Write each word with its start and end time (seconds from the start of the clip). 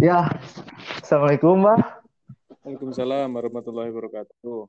Ya, 0.00 0.32
Assalamualaikum, 1.04 1.60
Mbak. 1.60 1.76
Waalaikumsalam 2.64 3.36
warahmatullahi 3.36 3.92
wabarakatuh. 3.92 4.64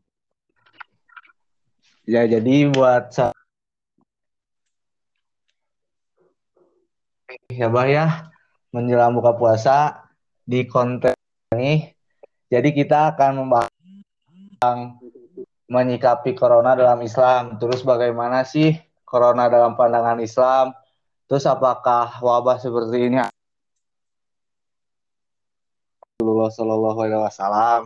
Ya, 2.03 2.27
jadi 2.27 2.67
buat 2.67 3.15
ya, 7.47 7.71
Mbak 7.71 7.87
ya, 7.87 8.27
menjelang 8.75 9.15
buka 9.15 9.31
puasa 9.39 10.03
di 10.43 10.67
konten 10.67 11.15
ini, 11.55 11.95
jadi 12.51 12.67
kita 12.75 13.15
akan 13.15 13.47
membahas 13.47 13.71
tentang 14.27 14.99
menyikapi 15.71 16.35
corona 16.35 16.75
dalam 16.75 16.99
Islam. 17.07 17.55
Terus 17.55 17.87
bagaimana 17.87 18.43
sih 18.43 18.75
corona 19.07 19.47
dalam 19.47 19.79
pandangan 19.79 20.19
Islam? 20.19 20.75
Terus 21.31 21.47
apakah 21.47 22.19
wabah 22.19 22.59
seperti 22.59 23.07
ini 23.07 23.30
Rasulullah 26.47 26.93
Shallallahu 26.93 26.99
Alaihi 27.05 27.25
Wasallam. 27.27 27.81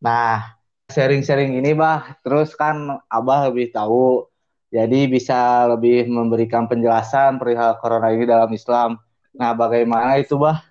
Nah, 0.00 0.56
sharing-sharing 0.88 1.58
ini, 1.58 1.76
bah, 1.76 2.16
terus 2.24 2.52
kan 2.56 3.00
Abah 3.08 3.50
lebih 3.50 3.72
tahu, 3.72 4.28
jadi 4.72 5.08
bisa 5.08 5.68
lebih 5.68 6.08
memberikan 6.08 6.68
penjelasan 6.68 7.36
perihal 7.36 7.76
corona 7.80 8.12
ini 8.12 8.24
dalam 8.24 8.50
Islam. 8.52 9.00
Nah, 9.34 9.52
bagaimana 9.52 10.16
itu, 10.20 10.38
bah? 10.40 10.62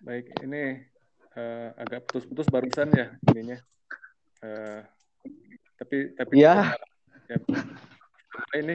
Baik, 0.00 0.32
ini 0.44 0.80
uh, 1.36 1.76
agak 1.76 2.08
putus-putus 2.08 2.48
barusan 2.48 2.88
ya 2.92 3.14
ininya. 3.30 3.58
Uh, 4.40 4.80
tapi 5.80 6.12
tapi 6.16 6.32
ya. 6.40 6.76
ya 7.28 7.38
ini 8.58 8.74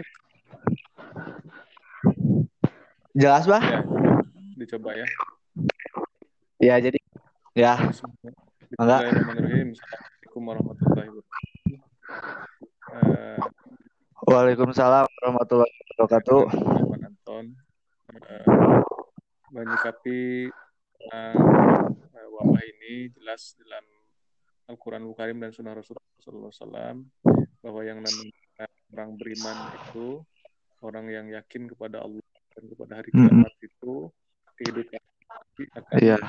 jelas 3.15 3.43
bah 3.47 3.63
ya, 3.63 3.81
dicoba 4.55 4.91
ya 4.95 5.07
ya 6.59 6.75
jadi 6.79 6.99
ya 7.55 7.79
Bismillahirrahmanirrahim 7.87 9.71
Assalamualaikum 9.71 10.41
warahmatullahi 10.43 11.07
wabarakatuh 11.07 11.75
uh, 12.91 13.39
Waalaikumsalam 14.27 15.07
warahmatullahi 15.07 15.71
wabarakatuh 15.95 16.41
Pak 16.51 16.99
Anton 17.07 17.45
uh, 18.11 18.83
menyikapi 19.55 20.51
uh, 21.15 21.87
wabah 22.27 22.63
ini 22.75 23.15
jelas 23.15 23.55
dalam 23.63 23.87
Al-Quran 24.67 25.07
Karim 25.15 25.39
dan 25.39 25.55
Sunnah 25.55 25.79
Rasulullah 25.79 26.51
SAW 26.51 27.07
bahwa 27.63 27.81
yang 27.87 28.03
namanya 28.03 28.67
orang 28.91 29.15
beriman 29.15 29.57
itu 29.79 30.19
orang 30.83 31.07
yang 31.07 31.31
yakin 31.31 31.71
kepada 31.71 32.03
Allah 32.03 32.19
dan 32.51 32.67
kepada 32.67 32.99
hari 32.99 33.15
kiamat 33.15 33.47
mm 33.47 33.47
-hmm. 33.47 33.67
itu 33.71 34.11
kehidupan 34.59 34.99
akan 35.55 35.97
yeah. 36.03 36.19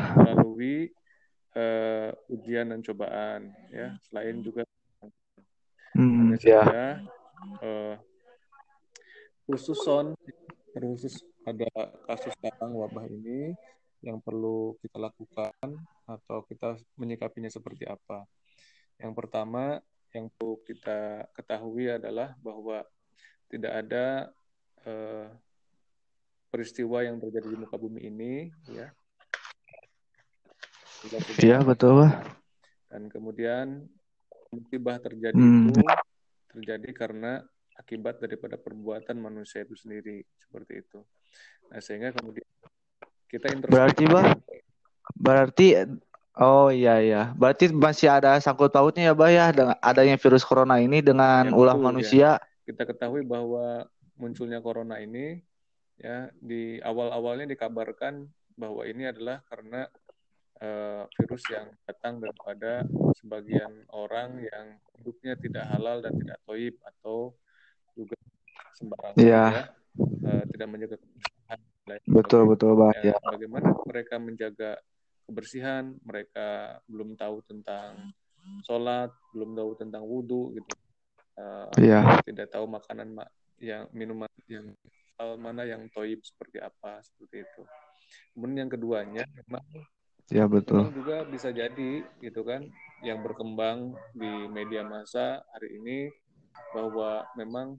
Uh, 2.46 2.46
ujian 2.46 2.66
dan 2.70 2.80
cobaan 2.86 3.50
ya 3.74 3.98
selain 4.06 4.38
juga 4.46 4.62
mm, 5.98 6.14
hanya 6.22 6.36
yeah. 6.38 6.38
saja 6.38 6.86
uh, 7.66 7.94
khusus 9.50 9.78
son 9.82 10.14
khusus 10.78 11.26
ada 11.46 11.70
kasus 12.06 12.34
sekarang 12.38 12.74
wabah 12.74 13.06
ini 13.06 13.54
yang 14.06 14.22
perlu 14.22 14.78
kita 14.82 14.98
lakukan 15.02 15.66
atau 16.06 16.46
kita 16.46 16.78
menyikapinya 16.94 17.50
seperti 17.50 17.86
apa. 17.86 18.22
Yang 19.02 19.12
pertama 19.18 19.82
yang 20.14 20.30
perlu 20.30 20.62
kita 20.62 21.26
ketahui 21.34 21.90
adalah 21.90 22.38
bahwa 22.42 22.86
tidak 23.50 23.72
ada 23.72 24.06
eh, 24.86 25.28
peristiwa 26.50 27.02
yang 27.02 27.18
terjadi 27.18 27.46
di 27.50 27.58
muka 27.58 27.76
bumi 27.76 28.00
ini, 28.06 28.32
ya. 28.70 28.90
Iya 31.38 31.62
betul. 31.62 32.08
Kemudian 33.26 33.82
musibah 34.54 35.02
terjadi 35.02 35.34
hmm. 35.34 35.74
itu 35.74 35.82
terjadi 36.54 36.90
karena 36.94 37.42
akibat 37.74 38.22
daripada 38.22 38.54
perbuatan 38.54 39.18
manusia 39.18 39.66
itu 39.66 39.74
sendiri 39.74 40.22
seperti 40.38 40.86
itu. 40.86 41.02
Nah 41.66 41.82
sehingga 41.82 42.14
kemudian 42.14 42.46
kita 43.26 43.50
berarti 43.66 44.06
bah 44.06 44.38
berarti 45.18 45.66
oh 46.38 46.70
iya 46.70 47.02
iya 47.02 47.22
berarti 47.34 47.74
masih 47.74 48.14
ada 48.14 48.38
sangkut 48.38 48.70
pautnya 48.70 49.10
ya 49.10 49.14
bah 49.18 49.26
ya 49.26 49.50
dengan 49.50 49.74
adanya 49.82 50.14
virus 50.14 50.46
corona 50.46 50.78
ini 50.78 51.02
dengan 51.02 51.50
ya, 51.50 51.58
ulah 51.58 51.74
betul, 51.74 51.86
manusia 51.90 52.38
ya. 52.38 52.46
kita 52.62 52.86
ketahui 52.86 53.26
bahwa 53.26 53.90
munculnya 54.14 54.62
corona 54.62 55.02
ini 55.02 55.42
ya 55.98 56.30
di 56.38 56.78
awal 56.86 57.10
awalnya 57.10 57.50
dikabarkan 57.50 58.30
bahwa 58.54 58.86
ini 58.86 59.10
adalah 59.10 59.42
karena 59.50 59.90
uh, 60.60 61.04
virus 61.20 61.44
yang 61.52 61.66
datang 61.84 62.20
daripada 62.20 62.84
sebagian 63.20 63.84
orang 63.92 64.40
yang 64.40 64.66
hidupnya 65.00 65.34
tidak 65.38 65.64
halal 65.72 66.00
dan 66.00 66.12
tidak 66.16 66.38
toib 66.44 66.74
atau 66.82 67.32
juga 67.96 68.16
sembarangan 68.76 69.16
ya, 69.20 69.44
ya 69.50 69.64
uh, 70.26 70.44
tidak 70.52 70.68
menjaga 70.68 70.96
Betul 72.02 72.50
betul 72.50 72.74
bah. 72.74 72.90
Ya, 72.98 73.14
bagaimana 73.22 73.70
mereka 73.86 74.18
menjaga 74.18 74.74
kebersihan, 75.22 75.94
mereka 76.02 76.78
belum 76.90 77.14
tahu 77.14 77.46
tentang 77.46 78.10
sholat, 78.66 79.14
belum 79.30 79.54
tahu 79.54 79.70
tentang 79.78 80.02
wudhu 80.02 80.50
gitu. 80.58 80.72
Uh, 81.38 81.70
yeah. 81.78 82.18
Tidak 82.26 82.50
tahu 82.50 82.66
makanan 82.66 83.14
yang 83.62 83.86
minuman 83.94 84.30
yang 84.50 84.74
hal 85.14 85.38
mana 85.38 85.62
yang 85.62 85.86
toib 85.94 86.26
seperti 86.26 86.58
apa 86.58 86.98
seperti 87.06 87.46
itu. 87.46 87.62
Kemudian 88.34 88.66
yang 88.66 88.70
keduanya 88.70 89.24
memang 89.46 89.62
ya 90.32 90.44
betul. 90.50 90.86
Memang 90.86 90.96
juga 90.96 91.16
bisa 91.26 91.48
jadi 91.54 92.02
gitu 92.22 92.40
kan 92.42 92.66
yang 93.04 93.22
berkembang 93.22 93.94
di 94.16 94.48
media 94.50 94.82
massa 94.82 95.44
hari 95.52 95.78
ini 95.78 95.98
bahwa 96.72 97.22
memang 97.36 97.76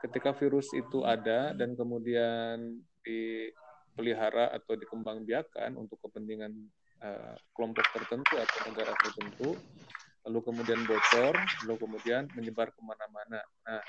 ketika 0.00 0.32
virus 0.32 0.70
itu 0.72 1.04
ada 1.04 1.52
dan 1.52 1.76
kemudian 1.76 2.80
dipelihara 3.04 4.54
atau 4.56 4.78
dikembangbiakan 4.78 5.76
untuk 5.76 6.00
kepentingan 6.08 6.52
uh, 7.04 7.36
kelompok 7.52 7.84
tertentu 7.92 8.34
atau 8.40 8.58
negara 8.72 8.92
tertentu, 8.96 9.48
lalu 10.24 10.38
kemudian 10.40 10.80
bocor, 10.88 11.34
lalu 11.66 11.76
kemudian 11.76 12.22
menyebar 12.32 12.72
ke 12.72 12.80
mana-mana. 12.80 13.40
Nah, 13.66 13.82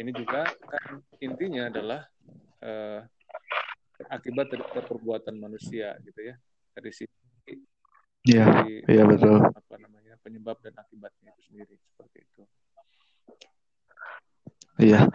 ini 0.00 0.16
juga 0.16 0.48
kan 0.48 1.02
intinya 1.20 1.68
adalah 1.68 2.00
uh, 2.64 3.00
akibat 4.08 4.48
dari 4.48 4.64
perbuatan 4.64 5.36
manusia, 5.36 5.92
gitu 6.04 6.20
ya, 6.24 6.34
dari 6.72 6.90
sisi 6.94 7.23
Iya, 8.24 8.64
iya 8.88 9.02
betul. 9.04 9.36
Apa 9.52 9.76
namanya 9.76 10.16
penyebab 10.24 10.56
dan 10.64 10.72
akibatnya 10.80 11.28
itu 11.36 11.42
sendiri 11.52 11.74
seperti 11.76 12.18
itu. 12.24 12.42
Iya. 14.80 15.12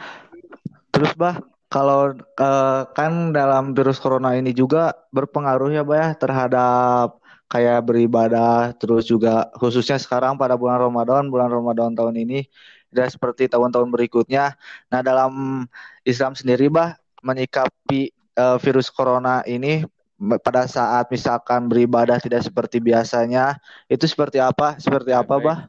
Terus 0.93 1.11
bah, 1.17 1.41
kalau 1.73 2.13
uh, 2.17 2.81
kan 2.93 3.33
dalam 3.33 3.73
virus 3.73 3.97
corona 3.97 4.37
ini 4.37 4.53
juga 4.53 4.93
berpengaruh 5.09 5.73
ya, 5.73 5.81
Bah, 5.81 5.97
ya, 5.97 6.07
terhadap 6.13 7.17
kayak 7.49 7.81
beribadah, 7.81 8.77
terus 8.77 9.09
juga 9.09 9.49
khususnya 9.57 9.97
sekarang 9.97 10.37
pada 10.37 10.53
bulan 10.53 10.77
Ramadan, 10.77 11.33
bulan 11.33 11.49
Ramadan 11.49 11.97
tahun 11.97 12.13
ini 12.13 12.45
tidak 12.93 13.09
seperti 13.09 13.49
tahun-tahun 13.49 13.89
berikutnya. 13.89 14.53
Nah, 14.93 15.01
dalam 15.01 15.65
Islam 16.05 16.37
sendiri, 16.37 16.69
Bah, 16.69 16.93
menyikapi 17.25 18.13
uh, 18.37 18.61
virus 18.61 18.93
corona 18.93 19.41
ini 19.49 19.81
pada 20.19 20.67
saat 20.67 21.07
misalkan 21.07 21.71
beribadah 21.71 22.19
tidak 22.19 22.43
seperti 22.43 22.83
biasanya, 22.83 23.55
itu 23.87 24.03
seperti 24.03 24.43
apa? 24.43 24.75
Seperti 24.75 25.15
apa, 25.15 25.35
Bah? 25.39 25.59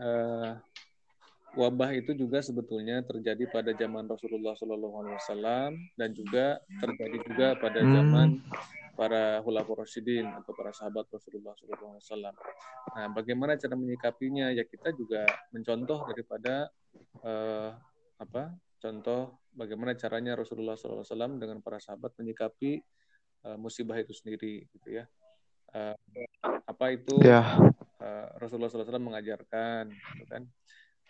Uh, 0.00 0.56
wabah 1.58 1.90
itu 1.92 2.14
juga 2.14 2.38
sebetulnya 2.40 3.02
terjadi 3.02 3.50
pada 3.50 3.74
zaman 3.74 4.06
Rasulullah 4.06 4.54
SAW 4.54 5.74
dan 5.98 6.08
juga 6.14 6.62
terjadi 6.78 7.18
juga 7.26 7.46
pada 7.58 7.82
hmm. 7.82 7.90
zaman 7.90 8.28
para 8.94 9.40
khulafaur 9.42 9.82
rasyidin 9.82 10.28
atau 10.28 10.52
para 10.52 10.70
sahabat 10.76 11.08
Rasulullah 11.08 11.56
SAW. 11.56 12.32
Nah, 12.94 13.06
bagaimana 13.16 13.56
cara 13.56 13.74
menyikapinya? 13.74 14.52
Ya 14.52 14.62
kita 14.62 14.92
juga 14.94 15.24
mencontoh 15.50 16.04
daripada 16.06 16.68
uh, 17.24 17.74
apa? 18.20 18.54
Contoh 18.80 19.40
bagaimana 19.52 19.96
caranya 19.96 20.36
Rasulullah 20.36 20.76
SAW 20.76 21.40
dengan 21.40 21.60
para 21.60 21.80
sahabat 21.80 22.16
menyikapi 22.16 22.80
uh, 23.46 23.58
musibah 23.60 23.96
itu 24.00 24.12
sendiri, 24.16 24.66
gitu 24.74 24.88
ya. 25.00 25.04
Uh, 25.70 25.94
apa 26.66 26.96
itu? 26.96 27.20
Yeah. 27.22 27.58
Uh, 28.00 28.26
Rasulullah 28.40 28.72
SAW 28.72 28.98
mengajarkan, 28.98 29.92
gitu 29.92 30.26
kan? 30.26 30.42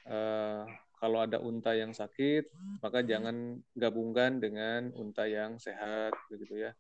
uh, 0.09 0.65
kalau 1.01 1.25
ada 1.25 1.41
unta 1.41 1.73
yang 1.73 1.97
sakit, 1.97 2.53
maka 2.85 3.01
jangan 3.01 3.57
gabungkan 3.73 4.37
dengan 4.37 4.93
unta 4.97 5.25
yang 5.25 5.57
sehat, 5.57 6.13
begitu 6.29 6.69
ya. 6.69 6.73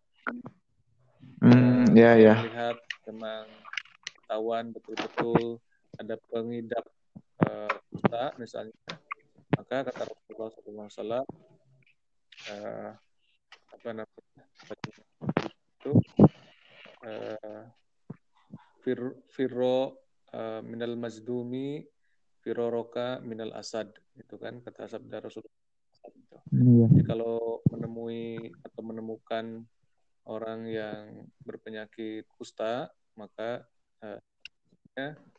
Uh, 1.41 1.88
ya 1.96 2.17
ya. 2.20 2.37
Lihat 2.44 2.79
memang 3.08 3.49
ketahuan 4.20 4.64
betul-betul 4.76 5.56
ada 5.96 6.20
pengidap 6.29 6.85
uh, 7.49 7.73
unta 7.96 8.37
misalnya, 8.37 8.76
maka 9.56 9.88
kata 9.88 10.05
Rasulullah 10.37 10.88
SAW, 10.93 11.25
uh, 12.53 12.93
apa 13.81 13.97
namanya 13.97 14.44
itu 15.81 15.93
uh, 17.09 17.65
fir, 18.85 19.00
firro 19.32 19.97
uh, 20.37 20.61
minal 20.61 21.00
mazdumi 21.00 21.81
firoroka 22.44 23.25
minal 23.25 23.56
asad 23.56 23.88
itu 24.21 24.37
kan 24.37 24.61
kata 24.61 24.85
sabda 24.85 25.25
Rasulullah 25.25 26.44
iya. 26.53 26.87
Jadi 26.93 27.03
kalau 27.09 27.65
menemui 27.73 28.53
atau 28.61 28.81
menemukan 28.85 29.65
orang 30.29 30.69
yang 30.69 31.25
berpenyakit 31.41 32.29
kusta 32.37 32.93
maka 33.17 33.65
uh, 34.05 34.21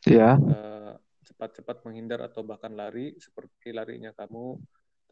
ya. 0.02 0.34
uh, 0.34 0.98
cepat-cepat 1.22 1.86
menghindar 1.86 2.26
atau 2.26 2.42
bahkan 2.42 2.74
lari 2.74 3.14
seperti 3.22 3.70
larinya 3.70 4.10
kamu 4.10 4.58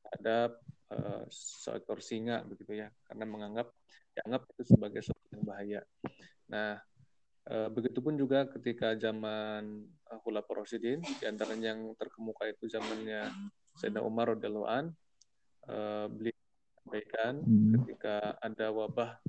terhadap 0.05 0.61
uh, 0.93 1.25
seekor 1.31 2.01
singa 2.03 2.43
begitu 2.47 2.81
ya 2.81 2.89
karena 3.07 3.25
menganggap 3.29 3.69
dianggap 4.17 4.43
itu 4.55 4.63
sebagai 4.75 5.01
sesuatu 5.07 5.31
yang 5.33 5.45
bahaya. 5.47 5.81
Nah, 6.51 6.83
uh, 7.47 7.69
begitupun 7.71 8.19
juga 8.19 8.51
ketika 8.51 8.99
zaman 8.99 9.87
uh, 10.11 10.19
Khulafaur 10.21 10.67
Rasyidin 10.67 11.01
di 11.01 11.25
antara 11.25 11.55
yang 11.55 11.95
terkemuka 11.95 12.51
itu 12.51 12.67
zamannya 12.67 13.31
Sayyidina 13.79 14.03
Umar 14.03 14.35
radhiyallahu 14.35 14.69
an 14.69 14.85
uh, 15.71 16.11
beliau 16.11 16.37
sampaikan 16.83 17.39
hmm. 17.47 17.87
ketika 17.87 18.35
ada 18.43 18.75
wabah 18.75 19.23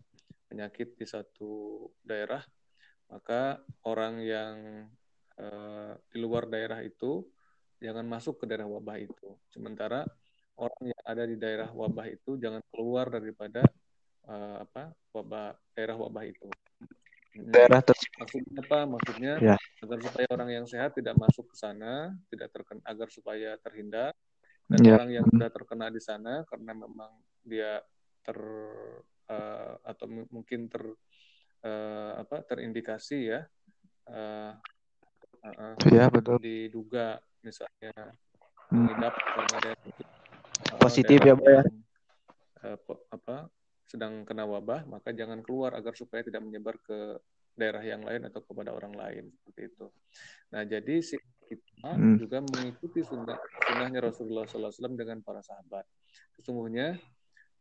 penyakit 0.49 0.97
di 0.97 1.05
satu 1.05 1.87
daerah 2.01 2.41
maka 3.11 3.59
orang 3.83 4.23
yang 4.23 4.55
uh, 5.35 5.93
di 6.09 6.17
luar 6.17 6.47
daerah 6.47 6.79
itu 6.79 7.27
jangan 7.83 8.07
masuk 8.07 8.39
ke 8.39 8.45
daerah 8.47 8.71
wabah 8.71 8.97
itu. 9.03 9.35
Sementara 9.51 10.07
orang 10.61 10.93
yang 10.93 11.01
ada 11.03 11.23
di 11.25 11.35
daerah 11.41 11.69
wabah 11.73 12.07
itu 12.07 12.37
jangan 12.37 12.61
keluar 12.69 13.09
daripada 13.09 13.65
uh, 14.29 14.61
apa 14.61 14.93
wabah 15.17 15.57
daerah 15.73 15.97
wabah 15.97 16.23
itu. 16.29 16.47
Daerah 17.31 17.79
Maksudnya 18.21 18.59
apa? 18.59 18.79
Maksudnya 18.85 19.33
ya. 19.39 19.57
agar 19.57 19.99
supaya 20.03 20.27
orang 20.35 20.49
yang 20.51 20.65
sehat 20.67 20.93
tidak 20.99 21.15
masuk 21.15 21.47
ke 21.47 21.55
sana, 21.55 22.11
tidak 22.27 22.51
terkena 22.51 22.83
agar 22.83 23.07
supaya 23.07 23.55
terhindar 23.63 24.11
dan 24.71 24.79
ya. 24.83 24.95
orang 24.99 25.09
yang 25.11 25.25
sudah 25.27 25.49
terkena 25.51 25.87
di 25.91 26.01
sana 26.03 26.47
karena 26.47 26.71
memang 26.71 27.11
dia 27.43 27.83
ter 28.23 28.39
uh, 29.27 29.73
atau 29.83 30.05
mungkin 30.31 30.71
ter 30.71 30.83
uh, 31.65 32.11
apa 32.21 32.45
terindikasi 32.47 33.35
ya 33.35 33.41
uh, 34.11 34.53
uh, 35.43 35.75
ya 35.91 36.07
betul 36.07 36.39
diduga 36.39 37.19
misalnya 37.43 38.15
hmm. 38.71 38.79
mengidap 38.79 39.13
karena 39.17 39.55
ada 39.59 39.71
positif 40.79 41.19
ya 41.21 41.33
pak 41.37 41.49
ya 41.49 41.63
uh, 42.65 42.77
apa 43.11 43.49
sedang 43.89 44.23
kena 44.23 44.47
wabah 44.47 44.87
maka 44.87 45.11
jangan 45.11 45.43
keluar 45.43 45.75
agar 45.75 45.91
supaya 45.97 46.23
tidak 46.23 46.39
menyebar 46.41 46.79
ke 46.79 47.19
daerah 47.55 47.83
yang 47.83 48.01
lain 48.01 48.23
atau 48.31 48.39
kepada 48.41 48.71
orang 48.71 48.95
lain 48.95 49.27
seperti 49.35 49.75
itu. 49.75 49.85
Nah 50.55 50.63
jadi 50.63 50.95
si 51.03 51.19
kita 51.51 51.91
hmm. 51.99 52.15
juga 52.15 52.39
mengikuti 52.39 53.03
sunnah 53.03 53.35
sunnahnya 53.67 53.99
Rasulullah 53.99 54.47
SAW 54.47 54.95
dengan 54.95 55.19
para 55.19 55.43
sahabat. 55.43 55.83
Sesungguhnya 56.39 56.95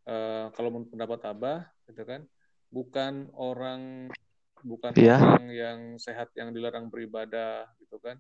uh, 0.07 0.55
kalau 0.55 0.71
menurut 0.71 0.95
pendapat 0.95 1.21
Abah, 1.27 1.61
gitu 1.91 2.07
kan, 2.07 2.23
bukan 2.71 3.27
orang 3.35 4.07
bukan 4.63 4.93
yeah. 4.95 5.19
orang 5.19 5.47
yang 5.51 5.79
sehat 5.99 6.31
yang 6.39 6.55
dilarang 6.55 6.87
beribadah, 6.87 7.67
gitu 7.83 7.99
kan, 7.99 8.15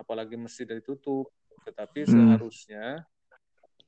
apalagi 0.00 0.40
masjid 0.40 0.64
ditutup, 0.64 1.28
tetapi 1.68 2.08
hmm. 2.08 2.10
seharusnya 2.10 3.04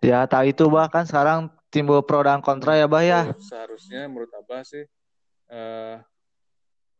Ya, 0.04 0.28
tak 0.28 0.52
itu 0.52 0.68
bahkan 0.68 1.08
sekarang 1.08 1.48
timbul 1.72 2.04
pro 2.04 2.20
dan 2.20 2.44
kontra 2.44 2.76
ya, 2.76 2.84
Bah 2.84 3.00
ya. 3.00 3.32
Seharusnya 3.40 4.04
menurut 4.04 4.28
Abah 4.36 4.60
sih 4.60 4.84
uh, 5.48 5.96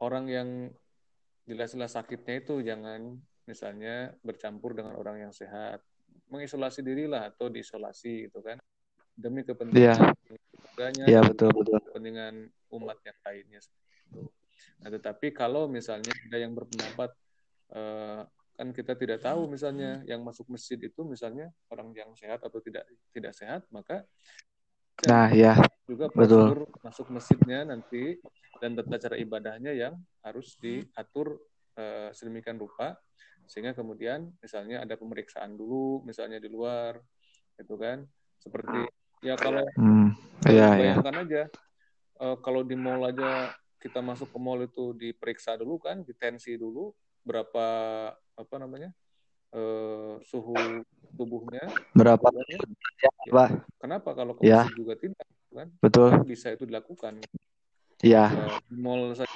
orang 0.01 0.25
yang 0.33 0.49
jelas-jelas 1.45 1.93
sakitnya 1.93 2.41
itu 2.41 2.65
jangan 2.65 3.21
misalnya 3.45 4.17
bercampur 4.25 4.73
dengan 4.73 4.97
orang 4.97 5.29
yang 5.29 5.33
sehat. 5.37 5.85
Mengisolasi 6.33 6.81
dirilah 6.81 7.29
atau 7.29 7.53
diisolasi 7.53 8.33
gitu 8.33 8.41
kan. 8.41 8.57
Demi 9.15 9.45
kepentingan 9.47 10.17
keluarganya, 10.27 11.05
ya, 11.07 11.21
betul, 11.23 11.53
betul. 11.55 11.79
kepentingan 11.93 12.51
umat 12.75 12.99
yang 13.07 13.19
lainnya. 13.23 13.61
Nah, 14.83 14.91
tetapi 14.91 15.31
kalau 15.31 15.71
misalnya 15.71 16.11
ada 16.11 16.37
yang 16.41 16.51
berpendapat 16.57 17.15
uh, 17.77 18.27
kan 18.55 18.71
kita 18.71 18.95
tidak 18.95 19.19
tahu 19.19 19.51
misalnya 19.51 20.07
yang 20.07 20.23
masuk 20.23 20.47
masjid 20.47 20.79
itu 20.79 21.03
misalnya 21.03 21.51
orang 21.75 21.91
yang 21.91 22.15
sehat 22.15 22.39
atau 22.39 22.63
tidak 22.63 22.87
tidak 23.11 23.35
sehat 23.35 23.67
maka 23.75 24.07
nah 25.11 25.27
ya 25.35 25.59
juga 25.91 26.07
prosedur 26.07 26.71
betul. 26.71 26.83
masuk 26.87 27.07
masjidnya 27.11 27.67
nanti 27.67 28.23
dan 28.63 28.79
tata 28.79 28.97
cara 29.11 29.17
ibadahnya 29.19 29.75
yang 29.75 29.99
harus 30.23 30.55
diatur 30.63 31.43
uh, 31.75 32.15
sedemikian 32.15 32.57
rupa 32.57 32.95
sehingga 33.45 33.77
kemudian 33.77 34.33
misalnya 34.41 34.81
ada 34.87 34.95
pemeriksaan 34.97 35.59
dulu 35.59 36.01
misalnya 36.07 36.41
di 36.41 36.49
luar 36.49 36.97
itu 37.59 37.75
kan 37.77 38.07
seperti 38.41 38.89
ya 39.21 39.35
kalau 39.37 39.67
hmm, 39.77 40.09
ya, 40.49 40.69
bayangkan 40.79 41.15
ya. 41.15 41.23
aja 41.27 41.43
uh, 42.23 42.37
kalau 42.41 42.65
di 42.65 42.79
mall 42.79 43.05
aja 43.05 43.53
kita 43.83 44.01
masuk 44.01 44.33
ke 44.33 44.39
mall 44.41 44.65
itu 44.65 44.97
diperiksa 44.97 45.61
dulu 45.61 45.77
kan 45.77 46.01
ditensi 46.01 46.57
dulu 46.57 46.89
berapa 47.21 47.67
apa 48.35 48.55
namanya 48.59 48.91
uh, 49.55 50.19
suhu 50.27 50.55
tubuhnya. 51.15 51.65
Berapa? 51.95 52.27
Ya, 53.01 53.11
ya. 53.31 53.47
kenapa 53.79 54.11
kalau 54.13 54.35
ke 54.35 54.45
ya. 54.45 54.67
juga 54.75 54.99
tidak 54.99 55.27
kan? 55.55 55.71
Betul. 55.79 56.11
Kan 56.11 56.27
bisa 56.27 56.51
itu 56.53 56.67
dilakukan. 56.67 57.23
Ya, 58.03 58.29
ya 58.29 58.59
mall 58.75 59.15
saja. 59.15 59.31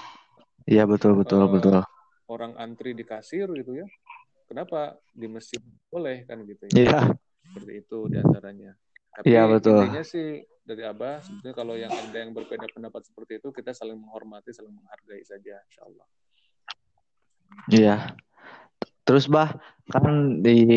Iya 0.69 0.85
betul 0.85 1.17
betul 1.17 1.41
uh, 1.41 1.49
betul. 1.49 1.81
orang 2.29 2.53
antri 2.61 2.93
di 2.93 3.09
kasir 3.09 3.49
gitu 3.57 3.73
ya 3.73 3.89
kenapa 4.45 5.01
di 5.17 5.25
masjid 5.25 5.57
boleh 5.89 6.29
kan 6.29 6.45
gitu 6.45 6.69
ya, 6.77 6.85
ya. 6.85 7.01
seperti 7.49 7.73
itu 7.81 7.99
di 8.13 8.17
antaranya. 8.21 8.77
Tapi 9.17 9.33
ya, 9.33 9.49
betul. 9.49 9.81
intinya 9.89 10.05
sih 10.05 10.45
dari 10.61 10.85
abah 10.85 11.25
sebetulnya 11.25 11.57
kalau 11.57 11.75
yang 11.81 11.89
ada 11.89 12.19
yang 12.21 12.37
berbeda 12.37 12.69
pendapat 12.69 13.09
seperti 13.09 13.41
itu 13.41 13.49
kita 13.49 13.73
saling 13.73 13.97
menghormati 13.97 14.53
saling 14.53 14.77
menghargai 14.77 15.25
saja 15.25 15.57
insya 15.65 15.89
Allah. 15.89 16.07
Iya 17.73 17.97
Terus 19.09 19.25
bah 19.25 19.57
kan 19.89 20.45
di 20.45 20.69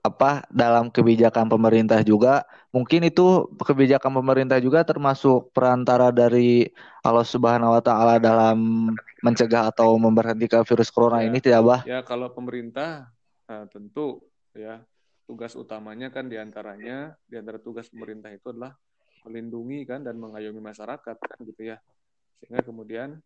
apa 0.00 0.48
dalam 0.48 0.88
kebijakan 0.88 1.52
pemerintah 1.52 2.00
juga 2.00 2.48
mungkin 2.72 3.04
itu 3.04 3.52
kebijakan 3.52 4.16
pemerintah 4.16 4.56
juga 4.56 4.80
termasuk 4.80 5.52
perantara 5.52 6.08
dari 6.08 6.72
Allah 7.04 7.26
Subhanahu 7.28 7.76
wa 7.76 7.82
taala 7.84 8.16
dalam 8.16 8.88
mencegah 9.20 9.68
atau 9.68 10.00
memberhentikan 10.00 10.64
virus 10.64 10.88
corona 10.88 11.20
ya, 11.20 11.28
ini 11.28 11.38
tidak 11.44 11.60
bah? 11.60 11.80
Ya 11.84 12.00
kalau 12.00 12.32
pemerintah 12.32 13.12
nah, 13.44 13.68
tentu 13.68 14.24
ya 14.56 14.80
tugas 15.28 15.52
utamanya 15.52 16.08
kan 16.08 16.32
di 16.32 16.40
antaranya 16.40 17.12
di 17.28 17.36
antara 17.36 17.60
tugas 17.60 17.92
pemerintah 17.92 18.32
itu 18.32 18.56
adalah 18.56 18.72
melindungi 19.28 19.84
kan 19.84 20.00
dan 20.00 20.16
mengayomi 20.16 20.64
masyarakat 20.64 21.16
kan 21.20 21.38
gitu 21.44 21.76
ya 21.76 21.76
sehingga 22.40 22.64
kemudian 22.64 23.20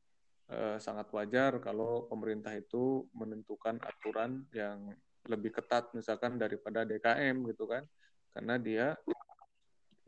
eh, 0.54 0.78
sangat 0.78 1.10
wajar 1.10 1.58
kalau 1.58 2.06
pemerintah 2.06 2.54
itu 2.54 3.04
menentukan 3.12 3.82
aturan 3.82 4.46
yang 4.54 4.94
lebih 5.26 5.50
ketat 5.56 5.90
misalkan 5.96 6.36
daripada 6.38 6.84
DKM 6.86 7.42
gitu 7.50 7.64
kan 7.66 7.82
karena 8.34 8.54
dia 8.60 8.86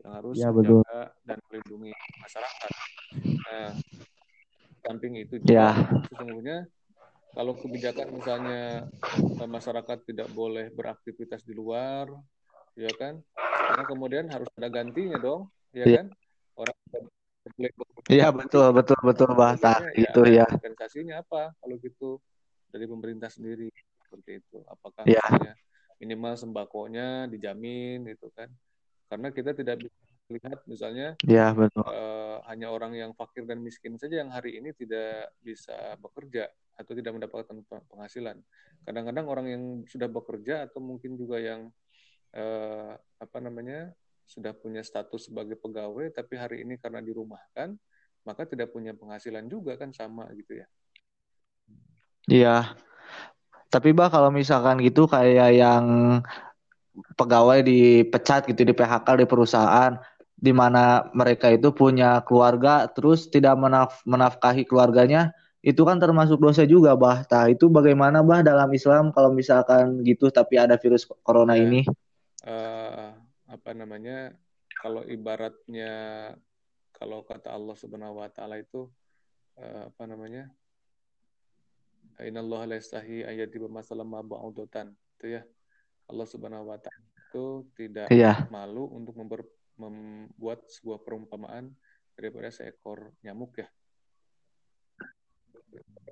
yang 0.03 0.11
harus 0.13 0.35
ya, 0.37 0.53
menjaga 0.53 1.11
dan 1.25 1.37
melindungi 1.49 1.91
masyarakat. 2.21 2.71
Nah, 3.49 3.71
samping 4.85 5.13
itu 5.19 5.41
juga 5.41 5.51
ya. 5.51 5.69
sesungguhnya 6.11 6.57
kalau 7.33 7.53
kebijakan 7.57 8.07
misalnya 8.13 8.87
eh, 9.41 9.49
masyarakat 9.49 9.97
tidak 10.05 10.29
boleh 10.31 10.69
beraktivitas 10.73 11.43
di 11.43 11.53
luar, 11.53 12.07
ya 12.77 12.89
kan? 12.95 13.19
Karena 13.35 13.83
kemudian 13.83 14.25
harus 14.31 14.47
ada 14.55 14.69
gantinya 14.69 15.17
dong, 15.19 15.49
ya, 15.73 15.85
ya. 15.85 15.95
kan? 16.01 16.07
Orang 17.57 18.05
Iya 18.07 18.27
betul 18.29 18.69
betul 18.71 18.99
betul 19.01 19.29
bahasa 19.33 19.81
ya, 19.91 20.07
itu 20.07 20.21
ya. 20.29 20.45
Kompensasinya 20.47 21.25
apa 21.25 21.51
kalau 21.57 21.75
gitu 21.81 22.21
dari 22.69 22.85
pemerintah 22.85 23.27
sendiri 23.27 23.67
seperti 24.05 24.39
itu? 24.45 24.61
Apakah 24.69 25.03
ya. 25.09 25.25
minimal 25.97 26.37
sembakonya 26.37 27.25
dijamin 27.27 28.05
itu 28.05 28.29
kan? 28.31 28.47
Karena 29.09 29.33
kita 29.33 29.57
tidak 29.57 29.83
bisa 29.83 29.99
lihat 30.27 30.59
misalnya 30.69 31.07
ya, 31.25 31.51
betul. 31.51 31.83
Uh, 31.83 32.39
hanya 32.45 32.69
orang 32.69 32.93
yang 32.93 33.11
fakir 33.17 33.43
dan 33.49 33.59
miskin 33.59 33.97
saja 33.97 34.21
yang 34.21 34.29
hari 34.29 34.61
ini 34.61 34.71
tidak 34.77 35.33
bisa 35.41 35.97
bekerja 35.97 36.47
atau 36.77 36.93
tidak 36.93 37.17
mendapatkan 37.17 37.57
penghasilan. 37.89 38.37
Kadang-kadang 38.85 39.25
orang 39.25 39.47
yang 39.49 39.63
sudah 39.89 40.05
bekerja 40.07 40.69
atau 40.69 40.79
mungkin 40.79 41.17
juga 41.17 41.41
yang 41.41 41.73
uh, 42.37 42.93
apa 43.17 43.37
namanya 43.41 43.91
sudah 44.27 44.51
punya 44.51 44.83
status 44.83 45.31
sebagai 45.31 45.55
pegawai 45.55 46.11
tapi 46.11 46.35
hari 46.35 46.67
ini 46.67 46.75
karena 46.75 46.99
dirumahkan 46.99 47.79
maka 48.27 48.43
tidak 48.43 48.75
punya 48.75 48.91
penghasilan 48.91 49.47
juga 49.47 49.79
kan 49.79 49.95
sama 49.95 50.27
gitu 50.35 50.59
ya. 50.59 50.67
Iya. 52.27 52.57
Tapi 53.71 53.95
bah 53.95 54.11
kalau 54.11 54.27
misalkan 54.35 54.83
gitu 54.83 55.07
kayak 55.07 55.55
yang 55.55 55.85
pegawai 57.15 57.63
dipecat 57.63 58.43
gitu 58.51 58.67
di 58.67 58.75
PHK 58.75 59.23
di 59.23 59.25
perusahaan 59.27 59.95
di 60.37 60.51
mana 60.51 61.07
mereka 61.15 61.49
itu 61.49 61.71
punya 61.71 62.19
keluarga 62.27 62.85
terus 62.91 63.31
tidak 63.31 63.55
menaf 63.55 64.03
menafkahi 64.03 64.67
keluarganya 64.67 65.31
itu 65.65 65.81
kan 65.83 65.97
termasuk 65.97 66.39
dosa 66.39 66.63
juga, 66.63 66.95
Bah. 66.95 67.27
Nah, 67.27 67.51
itu 67.51 67.67
bagaimana, 67.67 68.21
Bah, 68.23 68.39
dalam 68.39 68.69
Islam 68.71 69.11
kalau 69.11 69.33
misalkan 69.35 69.99
gitu 70.05 70.29
tapi 70.31 70.55
ada 70.55 70.79
virus 70.79 71.03
corona 71.25 71.59
ya, 71.59 71.67
ini? 71.67 71.81
Uh, 72.45 73.16
apa 73.47 73.71
namanya? 73.73 74.35
Kalau 74.77 75.01
ibaratnya 75.07 75.93
kalau 76.93 77.25
kata 77.25 77.53
Allah 77.53 77.75
Subhanahu 77.77 78.21
wa 78.21 78.29
taala 78.29 78.61
itu 78.61 78.89
uh, 79.57 79.89
apa 79.89 80.03
namanya? 80.05 80.49
Innallaha 82.17 82.73
la 82.73 82.75
yastahi 82.81 83.23
ayati 83.25 83.61
masalam 83.69 84.09
ba'udatan. 84.09 84.93
Itu 85.17 85.37
ya. 85.37 85.41
Allah 86.07 86.27
Subhanahu 86.27 86.71
wa 86.71 86.77
taala 86.81 87.05
itu 87.27 87.45
tidak 87.75 88.07
iya. 88.09 88.47
malu 88.49 88.87
untuk 88.89 89.13
member, 89.19 89.45
membuat 89.77 90.65
sebuah 90.71 91.03
perumpamaan 91.03 91.75
daripada 92.17 92.49
seekor 92.49 93.13
nyamuk 93.21 93.61
ya. 93.61 93.67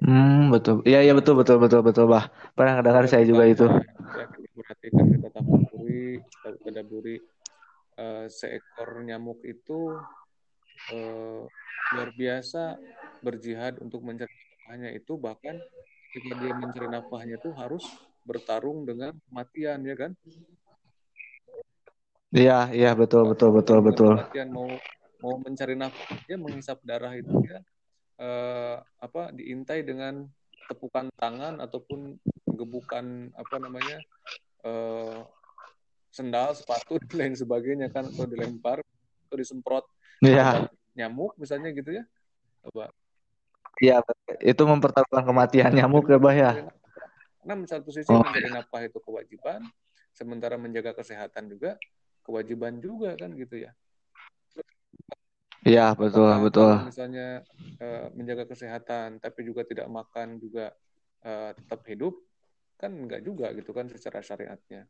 Hmm, 0.06 0.54
betul. 0.54 0.84
Iya, 0.86 1.02
iya 1.08 1.14
betul, 1.16 1.40
betul, 1.40 1.58
betul, 1.58 1.82
betul, 1.82 2.06
Bah. 2.06 2.30
Pernah 2.54 2.84
dengar 2.84 3.08
saya 3.10 3.26
juga 3.26 3.48
itu. 3.48 3.66
Ya, 3.66 4.28
perhatikan, 4.54 5.15
tafakuri, 5.86 6.22
kita 6.26 6.50
tadaburi 6.66 7.16
uh, 8.02 8.26
seekor 8.28 8.90
nyamuk 9.06 9.40
itu 9.46 9.94
uh, 10.94 11.44
luar 11.94 12.10
biasa 12.18 12.82
berjihad 13.22 13.78
untuk 13.82 14.02
mencari 14.02 14.34
nafkahnya 14.34 14.90
itu 14.98 15.14
bahkan 15.22 15.56
ketika 16.14 16.36
dia 16.42 16.54
mencari 16.58 16.88
nafkahnya 16.90 17.36
itu 17.38 17.50
harus 17.54 17.86
bertarung 18.26 18.90
dengan 18.90 19.14
kematian 19.30 19.86
ya 19.86 19.96
kan? 19.96 20.12
Iya, 22.36 22.74
iya 22.74 22.92
betul, 22.98 23.32
betul, 23.32 23.54
betul, 23.54 23.80
betul. 23.86 24.14
Kematian 24.18 24.50
mau 24.52 24.68
mau 25.22 25.36
mencari 25.40 25.78
nafkah 25.78 26.20
dia 26.26 26.36
menghisap 26.36 26.82
darah 26.84 27.14
itu 27.16 27.32
ya 27.46 27.62
eh, 28.20 28.76
apa 28.82 29.32
diintai 29.32 29.86
dengan 29.86 30.26
tepukan 30.66 31.08
tangan 31.16 31.62
ataupun 31.62 32.18
gebukan 32.50 33.30
apa 33.38 33.56
namanya 33.62 33.98
eh, 34.66 35.20
sendal, 36.16 36.56
sepatu 36.56 36.96
dan 37.12 37.12
lain 37.12 37.36
sebagainya 37.36 37.92
kan 37.92 38.08
atau 38.08 38.24
dilempar 38.24 38.80
atau 39.28 39.36
disemprot 39.36 39.84
yeah. 40.24 40.64
nyamuk 40.96 41.36
misalnya 41.36 41.76
gitu 41.76 42.00
ya. 42.00 42.04
Coba. 42.64 42.96
Iya, 43.84 44.00
itu 44.40 44.64
mempertaruhkan 44.64 45.28
kematian 45.28 45.76
nyamuk 45.76 46.08
ya, 46.08 46.16
Bah 46.16 46.32
ya. 46.32 46.72
Nah, 47.44 47.60
satu 47.68 47.92
sisi 47.92 48.08
oh. 48.08 48.24
mencari 48.24 48.48
nafkah 48.48 48.88
itu 48.88 48.98
kewajiban, 49.04 49.60
sementara 50.16 50.56
menjaga 50.56 50.96
kesehatan 50.96 51.52
juga 51.52 51.76
kewajiban 52.26 52.80
juga 52.80 53.14
kan 53.20 53.36
gitu 53.36 53.68
ya. 53.68 53.72
Iya 55.66 55.98
betul 55.98 56.30
Apakah 56.30 56.46
betul. 56.46 56.74
Misalnya 56.90 57.28
uh, 57.82 58.08
menjaga 58.14 58.46
kesehatan 58.50 59.18
tapi 59.18 59.46
juga 59.46 59.66
tidak 59.66 59.90
makan 59.90 60.38
juga 60.38 60.74
uh, 61.26 61.52
tetap 61.58 61.82
hidup 61.90 62.14
kan 62.78 62.94
enggak 62.94 63.26
juga 63.26 63.50
gitu 63.54 63.74
kan 63.74 63.90
secara 63.90 64.22
syariatnya. 64.22 64.90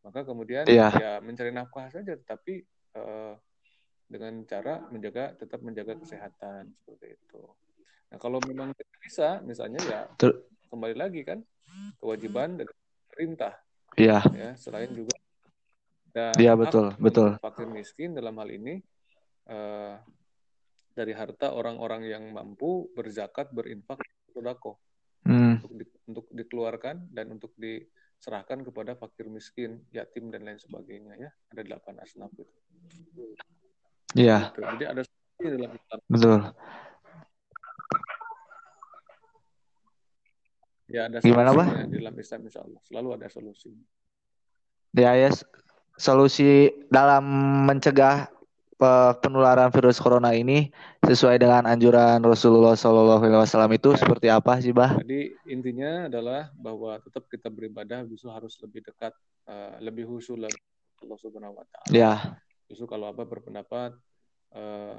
Maka 0.00 0.24
kemudian 0.24 0.64
ya, 0.64 0.88
ya 0.96 1.12
mencari 1.20 1.52
nafkah 1.52 1.92
saja 1.92 2.16
tetapi 2.16 2.64
uh, 2.96 3.36
dengan 4.10 4.42
cara 4.48 4.82
menjaga 4.90 5.36
tetap 5.38 5.60
menjaga 5.62 5.94
kesehatan 6.00 6.72
seperti 6.82 7.14
itu. 7.20 7.42
Nah 8.10 8.18
kalau 8.18 8.42
memang 8.42 8.74
tidak 8.74 8.98
bisa 8.98 9.28
misalnya 9.44 9.80
ya 9.86 10.00
Ter 10.18 10.34
kembali 10.70 10.96
lagi 10.98 11.22
kan 11.22 11.38
kewajiban 12.00 12.58
dari 12.58 12.72
pemerintah. 13.10 13.54
Iya. 13.94 14.18
Ya 14.34 14.50
selain 14.58 14.90
juga 14.96 15.14
dan 16.10 16.34
Iya 16.34 16.58
betul 16.58 16.96
betul. 16.98 17.38
Fakir 17.38 17.70
miskin 17.70 18.16
dalam 18.16 18.34
hal 18.40 18.50
ini 18.50 18.82
uh, 19.46 19.94
dari 20.90 21.14
harta 21.14 21.54
orang-orang 21.54 22.08
yang 22.10 22.24
mampu 22.34 22.90
berzakat, 22.98 23.54
berinfak, 23.54 24.02
sodako 24.34 24.82
hmm. 25.26 25.62
untuk, 25.62 25.72
di, 25.78 25.84
untuk 26.10 26.26
dikeluarkan 26.34 27.14
dan 27.14 27.30
untuk 27.30 27.54
diserahkan 28.20 28.60
kepada 28.60 28.92
fakir 29.00 29.32
miskin, 29.32 29.80
yatim 29.96 30.28
dan 30.28 30.44
lain 30.44 30.60
sebagainya 30.60 31.16
ya. 31.16 31.32
Ada 31.56 31.64
delapan 31.64 32.04
asnaf 32.04 32.28
itu. 32.36 32.44
Iya. 34.12 34.52
Gitu. 34.52 34.60
Jadi 34.60 34.84
ada 34.84 35.02
solusi 35.08 35.46
dalam 35.56 35.70
Islam. 35.72 35.98
Betul. 36.04 36.40
Ya 40.90 41.02
ada 41.08 41.16
Gimana, 41.24 41.50
Pak? 41.56 41.66
di 41.88 41.96
dalam 41.96 42.16
Islam 42.20 42.40
insya 42.44 42.60
Allah. 42.60 42.80
Selalu 42.84 43.08
ada 43.16 43.26
solusi. 43.32 43.72
Ya, 44.92 45.16
ya 45.16 45.32
solusi 45.96 46.68
dalam 46.92 47.24
mencegah 47.64 48.28
penularan 49.20 49.68
virus 49.68 50.00
corona 50.00 50.32
ini 50.32 50.72
sesuai 51.04 51.36
dengan 51.36 51.68
anjuran 51.68 52.24
Rasulullah 52.24 52.72
Shallallahu 52.72 53.20
Alaihi 53.28 53.44
Wasallam 53.44 53.72
itu 53.76 53.92
seperti 53.92 54.32
apa 54.32 54.56
sih, 54.64 54.72
bah? 54.72 54.96
Jadi 55.04 55.36
intinya 55.52 56.08
adalah 56.08 56.48
bahwa 56.56 56.96
tetap 57.04 57.28
kita 57.28 57.52
beribadah 57.52 58.08
justru 58.08 58.32
harus 58.32 58.56
lebih 58.64 58.80
dekat, 58.88 59.12
uh, 59.44 59.76
lebih 59.84 60.08
khusyuk 60.08 60.40
lagi 60.40 60.56
Allah 61.04 61.18
Subhanahu 61.20 61.60
Wa 61.60 61.64
Taala. 61.68 61.92
Ya. 61.92 62.12
Justru 62.72 62.88
kalau 62.88 63.12
apa 63.12 63.28
berpendapat 63.28 63.92
uh, 64.56 64.98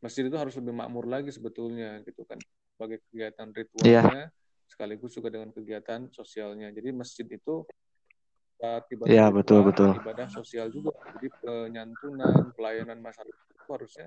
masjid 0.00 0.24
itu 0.24 0.36
harus 0.38 0.54
lebih 0.56 0.72
makmur 0.72 1.04
lagi 1.10 1.28
sebetulnya 1.34 1.98
gitu 2.06 2.22
kan 2.22 2.38
sebagai 2.76 3.02
kegiatan 3.10 3.50
ritualnya 3.50 4.30
ya. 4.30 4.34
sekaligus 4.70 5.10
juga 5.12 5.28
dengan 5.28 5.50
kegiatan 5.50 6.08
sosialnya. 6.14 6.70
Jadi 6.70 6.94
masjid 6.94 7.26
itu 7.26 7.66
ibadah 8.62 9.12
ya, 9.12 9.26
betul, 9.28 9.60
betul. 9.66 9.92
ibadah 10.00 10.26
sosial 10.32 10.72
juga 10.72 10.96
jadi 11.16 11.28
penyantunan 11.44 12.52
pelayanan 12.56 12.98
masyarakat 13.04 13.46
itu 13.52 13.68
harusnya 13.68 14.06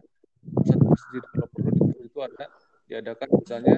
satu 0.66 0.86
masjid 0.90 1.24
kalau 1.30 1.48
perlu 1.54 2.02
itu 2.02 2.20
ada 2.24 2.46
diadakan 2.90 3.30
misalnya 3.38 3.78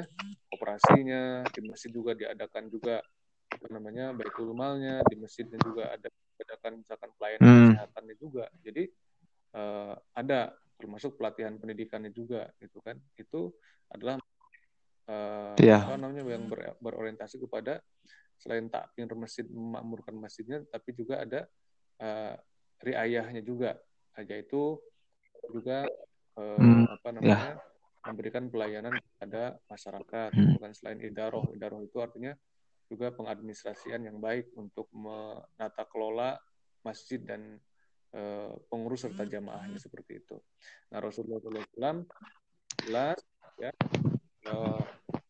operasinya 0.56 1.44
di 1.52 1.62
masjid 1.68 1.92
juga 1.92 2.12
diadakan 2.16 2.64
juga 2.72 3.04
apa 3.52 3.68
namanya 3.68 4.16
baik 4.16 4.40
malnya 4.56 5.04
di 5.12 5.20
masjidnya 5.20 5.60
juga 5.60 5.92
ada 5.92 6.08
diadakan 6.40 6.72
misalkan 6.80 7.10
pelayanan 7.20 7.46
hmm. 7.46 7.68
kesehatannya 7.76 8.16
juga 8.16 8.46
jadi 8.64 8.84
uh, 9.60 9.94
ada 10.16 10.56
termasuk 10.80 11.20
pelatihan 11.20 11.60
pendidikannya 11.60 12.16
juga 12.16 12.50
gitu 12.58 12.80
kan 12.80 12.98
itu 13.20 13.52
adalah 13.92 14.18
uh, 15.12 15.54
yeah. 15.60 15.84
apa 15.84 16.00
namanya 16.00 16.24
yang 16.26 16.48
ber, 16.48 16.74
berorientasi 16.80 17.38
kepada 17.44 17.84
selain 18.42 18.66
takmir 18.74 19.14
masjid 19.14 19.46
memakmurkan 19.46 20.18
masjidnya 20.18 20.66
tapi 20.74 20.98
juga 20.98 21.22
ada 21.22 21.46
uh, 22.02 22.34
riayahnya 22.82 23.46
juga 23.46 23.78
yaitu 24.18 24.82
juga 25.54 25.86
uh, 26.42 26.58
hmm, 26.58 26.86
apa 26.90 27.08
ya. 27.08 27.14
namanya 27.22 27.38
ya. 27.54 27.56
memberikan 28.10 28.50
pelayanan 28.50 28.98
kepada 28.98 29.62
masyarakat 29.70 30.30
hmm. 30.34 30.52
bukan 30.58 30.72
selain 30.74 31.00
idaroh 31.06 31.46
idaroh 31.54 31.86
itu 31.86 32.02
artinya 32.02 32.34
juga 32.90 33.14
pengadministrasian 33.14 34.04
yang 34.04 34.18
baik 34.20 34.52
untuk 34.58 34.92
menata 34.92 35.88
kelola 35.88 36.36
masjid 36.84 37.24
dan 37.24 37.62
uh, 38.12 38.52
pengurus 38.68 39.08
serta 39.08 39.24
jamaahnya 39.24 39.80
seperti 39.80 40.20
itu. 40.20 40.36
Nah 40.92 41.00
Rasulullah 41.00 41.40
SAW 41.40 42.04
jelas 42.84 43.20
ya 43.56 43.72
uh, 44.52 44.84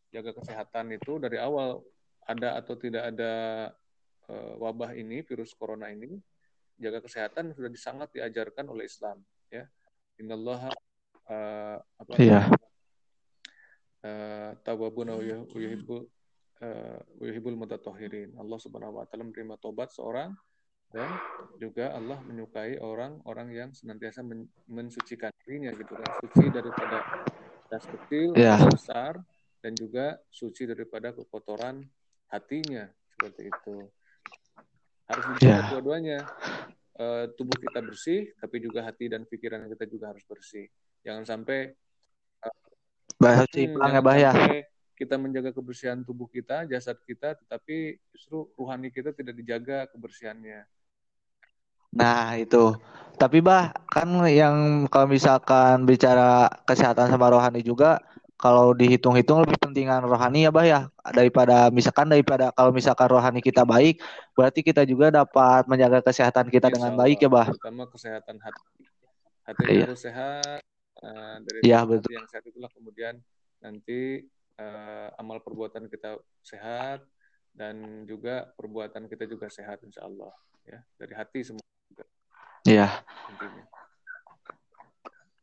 jaga 0.09 0.31
kesehatan 0.33 0.89
itu 0.95 1.21
dari 1.21 1.37
awal 1.37 1.85
ada 2.27 2.59
atau 2.59 2.77
tidak 2.77 3.13
ada 3.13 3.33
uh, 4.29 4.53
wabah 4.61 4.93
ini, 4.93 5.25
virus 5.25 5.53
corona 5.57 5.89
ini, 5.89 6.17
jaga 6.77 7.01
kesehatan 7.01 7.53
sudah 7.53 7.69
sangat 7.77 8.09
diajarkan 8.13 8.69
oleh 8.69 8.85
Islam. 8.85 9.21
Ya, 9.51 9.67
Innallaha 10.21 10.71
uh, 11.29 11.77
apa? 11.81 12.11
Iya. 12.17 12.41
Uh, 14.01 14.57
tawabun 14.65 15.13
yuhibbul 15.53 16.09
uh, 16.61 16.99
yuhibbul 17.21 17.57
mutatahhirin. 17.57 18.33
Allah 18.37 18.57
Subhanahu 18.57 18.97
wa 18.97 19.05
taala 19.05 19.29
menerima 19.29 19.61
tobat 19.61 19.93
seorang 19.93 20.33
dan 20.91 21.07
juga 21.55 21.95
Allah 21.95 22.19
menyukai 22.27 22.75
orang-orang 22.83 23.47
yang 23.55 23.69
senantiasa 23.71 24.27
men 24.27 24.51
mensucikan 24.67 25.31
dirinya 25.43 25.71
gitu 25.71 25.95
kan 25.95 26.09
suci 26.19 26.45
daripada 26.51 26.97
das 27.71 27.87
kecil 27.87 28.35
yeah. 28.35 28.59
besar 28.67 29.15
dan 29.63 29.71
juga 29.79 30.19
suci 30.27 30.67
daripada 30.67 31.15
kekotoran 31.15 31.87
hatinya 32.31 32.87
seperti 33.13 33.51
itu. 33.51 33.75
Harus 35.05 35.25
dijaga 35.35 35.51
yeah. 35.51 35.69
dua-duanya. 35.69 36.19
Uh, 36.91 37.25
tubuh 37.33 37.55
kita 37.57 37.81
bersih 37.81 38.29
tapi 38.37 38.61
juga 38.61 38.85
hati 38.85 39.09
dan 39.09 39.25
pikiran 39.25 39.67
kita 39.67 39.85
juga 39.85 40.15
harus 40.15 40.23
bersih. 40.27 40.67
Jangan 41.03 41.23
sampai 41.27 41.71
uh, 42.45 42.55
bahaya 43.17 43.47
hmm, 43.47 43.79
ya 43.79 44.01
bahaya 44.03 44.31
kita 45.01 45.17
menjaga 45.17 45.49
kebersihan 45.49 46.05
tubuh 46.05 46.29
kita 46.29 46.69
jasad 46.69 46.93
kita 47.09 47.33
tetapi 47.33 47.97
justru 48.13 48.45
rohani 48.53 48.93
kita 48.93 49.09
tidak 49.17 49.33
dijaga 49.33 49.89
kebersihannya. 49.89 50.61
Nah 51.97 52.37
itu, 52.39 52.77
tapi 53.17 53.43
bah 53.43 53.73
kan 53.89 54.07
yang 54.29 54.87
kalau 54.87 55.11
misalkan 55.11 55.83
bicara 55.83 56.47
kesehatan 56.63 57.11
sama 57.11 57.33
rohani 57.33 57.65
juga 57.65 57.99
kalau 58.41 58.73
dihitung-hitung 58.73 59.45
lebih 59.45 59.61
pentingan 59.61 60.01
rohani 60.01 60.49
ya 60.49 60.51
bah 60.51 60.65
ya 60.65 60.89
daripada 61.13 61.69
misalkan 61.69 62.09
daripada 62.09 62.49
kalau 62.57 62.73
misalkan 62.73 63.05
rohani 63.05 63.37
kita 63.37 63.61
baik 63.61 64.01
berarti 64.33 64.65
kita 64.65 64.81
juga 64.89 65.13
dapat 65.13 65.69
menjaga 65.69 66.01
kesehatan 66.01 66.49
kita 66.49 66.73
Insya 66.73 66.75
dengan 66.81 66.91
baik 66.97 67.21
ya 67.21 67.29
bah 67.29 67.45
terutama 67.45 67.85
kesehatan 67.85 68.41
hati 68.41 68.61
hati 69.45 69.63
iya. 69.69 69.85
harus 69.85 70.01
sehat 70.01 70.59
uh, 71.05 71.37
dari 71.45 71.59
ya, 71.61 71.85
betul. 71.85 72.11
yang 72.17 72.25
sehat 72.25 72.43
itulah 72.49 72.71
kemudian 72.73 73.21
nanti 73.61 74.25
uh, 74.57 75.13
amal 75.21 75.37
perbuatan 75.45 75.85
kita 75.85 76.17
sehat 76.41 77.05
dan 77.53 78.07
juga 78.09 78.49
perbuatan 78.57 79.05
kita 79.05 79.29
juga 79.29 79.51
sehat 79.53 79.85
insya 79.85 80.07
Allah 80.07 80.33
ya 80.65 80.79
dari 80.97 81.13
hati 81.13 81.39
semua 81.45 81.65
juga. 81.89 82.05
Iya. 82.65 82.87
Intinya. 83.33 83.80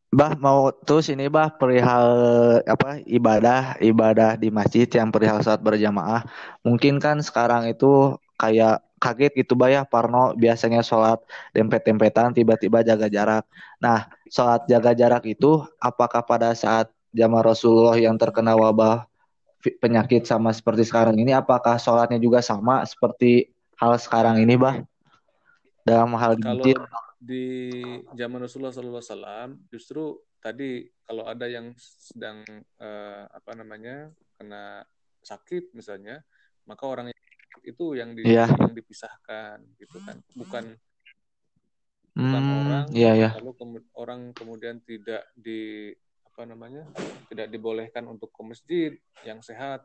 Bah 0.08 0.32
mau 0.40 0.72
terus 0.72 1.12
ini 1.12 1.28
bah 1.28 1.52
perihal 1.52 2.08
apa 2.64 2.96
ibadah 3.04 3.76
ibadah 3.76 4.40
di 4.40 4.48
masjid 4.48 4.88
yang 4.88 5.12
perihal 5.12 5.44
saat 5.44 5.60
berjamaah. 5.60 6.24
Mungkin 6.64 6.96
kan 6.96 7.20
sekarang 7.20 7.68
itu 7.68 8.16
kayak 8.40 8.80
kaget 8.96 9.44
gitu 9.44 9.52
bah 9.52 9.68
ya 9.68 9.84
Parno. 9.84 10.32
Biasanya 10.32 10.80
sholat 10.80 11.20
dempet-dempetan 11.52 12.32
tiba-tiba 12.32 12.80
jaga 12.80 13.12
jarak. 13.12 13.44
Nah 13.84 14.08
sholat 14.32 14.64
jaga 14.64 14.96
jarak 14.96 15.28
itu 15.28 15.60
apakah 15.76 16.24
pada 16.24 16.56
saat 16.56 16.88
zaman 17.12 17.44
Rasulullah 17.44 18.00
yang 18.00 18.16
terkena 18.16 18.56
wabah 18.56 19.04
penyakit 19.84 20.24
sama 20.24 20.56
seperti 20.56 20.88
sekarang 20.88 21.20
ini 21.20 21.36
apakah 21.36 21.76
sholatnya 21.76 22.16
juga 22.16 22.40
sama 22.40 22.80
seperti 22.88 23.52
hal 23.76 23.92
sekarang 24.00 24.40
ini 24.40 24.56
bah? 24.56 24.80
Dalam 25.84 26.16
hal 26.16 26.40
kalau 26.40 26.64
di 27.18 27.70
zaman 28.14 28.38
Rasulullah 28.46 28.70
SAW 28.70 29.58
justru 29.74 30.22
tadi 30.38 30.86
kalau 31.02 31.26
ada 31.26 31.50
yang 31.50 31.74
sedang 31.78 32.46
uh, 32.78 33.26
apa 33.26 33.58
namanya 33.58 34.14
kena 34.38 34.86
sakit 35.26 35.74
misalnya 35.74 36.22
maka 36.62 36.86
orang 36.86 37.10
itu 37.66 37.98
yang 37.98 38.14
di, 38.14 38.22
yeah. 38.22 38.46
yang 38.46 38.70
dipisahkan 38.70 39.58
gitu 39.82 39.98
kan 40.06 40.22
bukan 40.38 40.64
bukan 42.14 42.42
hmm, 42.42 42.58
orang 42.62 42.86
yeah, 42.94 43.14
yeah. 43.18 43.32
lalu 43.38 43.52
kemu 43.58 43.78
orang 43.98 44.20
kemudian 44.30 44.78
tidak 44.86 45.26
di 45.34 45.90
apa 46.22 46.42
namanya 46.46 46.86
tidak 47.26 47.50
dibolehkan 47.50 48.06
untuk 48.06 48.30
ke 48.30 48.42
masjid 48.46 48.92
yang 49.26 49.42
sehat 49.42 49.82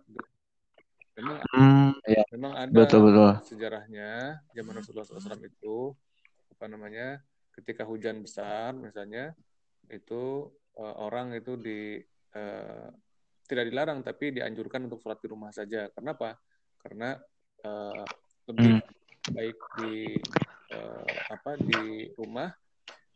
memang 1.17 1.37
hmm, 1.49 1.91
ya. 2.05 2.23
memang 2.33 2.53
ada 2.57 2.73
betul, 2.73 3.09
betul. 3.09 3.31
sejarahnya 3.45 4.37
zaman 4.53 4.73
Rasulullah 4.77 5.05
SAW 5.05 5.45
itu 5.45 5.97
apa 6.63 6.71
namanya 6.71 7.19
ketika 7.51 7.83
hujan 7.83 8.23
besar 8.23 8.71
misalnya 8.71 9.35
itu 9.91 10.47
uh, 10.79 10.95
orang 11.03 11.35
itu 11.35 11.59
di 11.59 11.99
uh, 12.39 12.87
tidak 13.43 13.67
dilarang 13.67 13.99
tapi 13.99 14.31
dianjurkan 14.31 14.87
untuk 14.87 15.03
sholat 15.03 15.19
di 15.19 15.27
rumah 15.27 15.51
saja. 15.51 15.91
Kenapa? 15.91 16.39
Karena 16.79 17.19
uh, 17.67 18.07
lebih 18.47 18.79
hmm. 18.79 19.35
baik 19.35 19.59
di 19.75 20.15
uh, 20.71 21.03
apa 21.35 21.59
di 21.59 22.07
rumah 22.15 22.47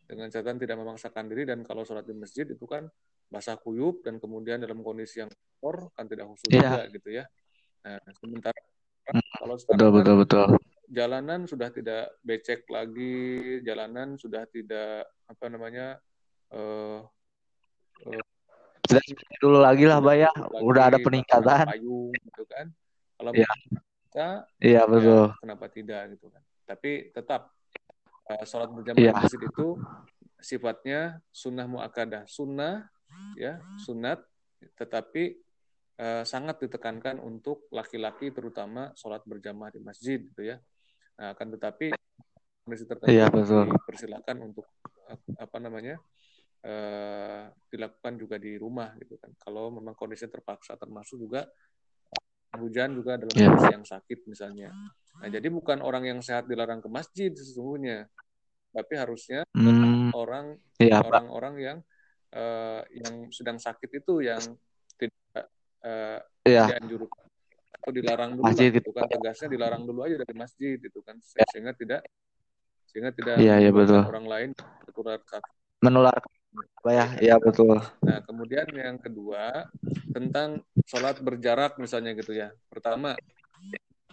dengan 0.03 0.27
catatan 0.27 0.59
tidak 0.59 0.75
memaksakan 0.83 1.31
diri 1.31 1.47
dan 1.47 1.63
kalau 1.63 1.87
sholat 1.87 2.03
di 2.03 2.19
masjid 2.19 2.43
itu 2.43 2.67
kan 2.67 2.83
basah 3.31 3.55
kuyup 3.55 4.03
dan 4.03 4.19
kemudian 4.19 4.59
dalam 4.59 4.83
kondisi 4.83 5.23
yang 5.23 5.31
kotor 5.31 5.87
kan 5.95 6.03
tidak 6.03 6.27
khusus 6.35 6.51
yeah. 6.51 6.83
juga 6.83 6.83
gitu 6.99 7.09
ya. 7.15 7.23
Nah, 7.87 7.95
sementara 8.11 8.59
hmm. 9.07 9.23
kalau 9.39 9.55
sekarang 9.55 9.79
betul, 9.79 9.91
betul, 9.95 10.15
betul 10.19 10.76
jalanan 10.87 11.43
sudah 11.45 11.69
tidak 11.69 12.15
becek 12.23 12.63
lagi, 12.71 13.59
jalanan 13.63 14.15
sudah 14.15 14.47
tidak 14.47 15.07
apa 15.27 15.45
namanya 15.51 15.99
uh, 16.55 17.03
uh, 18.07 18.23
sudah 18.87 19.03
dulu 19.43 19.59
lagi 19.59 19.83
lah, 19.83 19.99
Bay 19.99 20.23
ya. 20.23 20.31
Udah 20.63 20.87
ada 20.87 20.97
peningkatan. 21.03 21.67
Payung 21.67 22.15
gitu 22.15 22.43
kan. 22.47 22.71
Kalau 23.19 23.31
ya. 23.35 23.49
kita, 24.07 24.29
iya 24.63 24.81
betul. 24.87 25.35
Ya, 25.35 25.39
kenapa 25.43 25.65
tidak 25.67 26.01
gitu 26.15 26.31
kan? 26.31 26.41
Tapi 26.63 27.11
tetap 27.11 27.51
uh, 28.31 28.43
sholat 28.47 28.71
berjamaah 28.71 29.03
ya. 29.03 29.11
masjid 29.11 29.41
itu 29.43 29.67
sifatnya 30.39 31.19
sunnah 31.35 31.67
muakadah, 31.67 32.23
sunnah 32.29 32.87
ya 33.35 33.59
sunat, 33.83 34.21
tetapi 34.77 35.35
uh, 35.99 36.23
sangat 36.23 36.63
ditekankan 36.63 37.19
untuk 37.19 37.67
laki-laki 37.73 38.31
terutama 38.31 38.93
sholat 38.95 39.25
berjamaah 39.25 39.73
di 39.73 39.81
masjid 39.81 40.21
gitu 40.21 40.43
ya 40.45 40.61
Nah, 41.17 41.33
akan 41.33 41.47
tetapi 41.57 41.85
kondisi 42.61 42.85
tertentu 42.85 43.13
iya, 43.15 43.31
betul. 43.31 43.73
dipersilakan 43.73 44.37
untuk 44.43 44.65
apa 45.39 45.57
namanya 45.57 45.95
uh, 46.67 47.47
dilakukan 47.71 48.13
juga 48.19 48.35
di 48.37 48.59
rumah 48.59 48.93
gitu 49.01 49.17
kan. 49.17 49.33
Kalau 49.39 49.73
memang 49.73 49.95
kondisi 49.97 50.27
terpaksa 50.29 50.77
termasuk 50.77 51.17
juga 51.25 51.47
hujan 52.57 52.95
juga 52.97 53.17
dalam 53.19 53.33
yeah. 53.33 53.49
kondisi 53.49 53.73
yang 53.73 53.85
sakit 53.85 54.19
misalnya. 54.29 54.69
Nah, 55.17 55.29
jadi 55.29 55.47
bukan 55.49 55.81
orang 55.81 56.05
yang 56.05 56.19
sehat 56.21 56.45
dilarang 56.45 56.81
ke 56.81 56.89
masjid 56.89 57.33
sesungguhnya, 57.33 58.05
tapi 58.69 58.93
harusnya 58.97 59.41
hmm. 59.57 60.13
orang 60.13 60.57
iya, 60.77 61.01
orang-orang 61.01 61.53
yeah, 61.57 61.65
yang 61.65 61.77
uh, 62.37 62.81
yang 62.93 63.15
sedang 63.33 63.57
sakit 63.57 63.89
itu 64.03 64.21
yang 64.25 64.41
tidak 64.97 65.45
uh, 65.81 66.19
yeah. 66.45 66.67
dianjurkan 66.69 67.26
atau 67.81 67.91
dilarang 67.93 68.35
dulu 68.35 68.43
masjid 68.49 68.69
lah, 68.69 68.77
gitu 68.81 68.89
kan. 68.91 69.05
Tegasnya 69.07 69.47
dilarang 69.47 69.83
dulu 69.85 69.99
aja 70.03 70.15
dari 70.19 70.33
masjid 70.35 70.77
itu 70.77 70.99
kan. 71.05 71.15
Sehingga 71.23 71.71
tidak 71.77 72.01
sehingga 72.87 73.11
tidak 73.11 73.35
ya, 73.43 73.59
ya, 73.59 73.69
betul. 73.69 73.99
orang 73.99 74.25
lain 74.25 74.49
tertular 74.87 75.19
menular 75.83 76.17
ya? 76.87 77.05
Ya 77.19 77.35
betul. 77.37 77.77
Nah 78.01 78.19
kemudian 78.25 78.65
yang 78.73 78.97
kedua 78.97 79.67
tentang 80.09 80.63
sholat 80.87 81.19
berjarak 81.21 81.77
misalnya 81.77 82.15
gitu 82.17 82.33
ya. 82.33 82.49
Pertama 82.71 83.13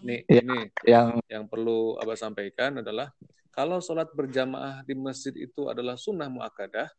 nih 0.05 0.21
ya, 0.29 0.41
ini 0.45 0.59
yang 0.85 1.09
yang 1.31 1.45
perlu 1.49 1.97
abah 1.97 2.19
sampaikan 2.19 2.85
adalah 2.85 3.09
kalau 3.55 3.79
sholat 3.81 4.11
berjamaah 4.13 4.85
di 4.85 4.93
masjid 4.99 5.33
itu 5.33 5.71
adalah 5.71 5.97
sunnah 5.97 6.29
muakadah 6.29 6.91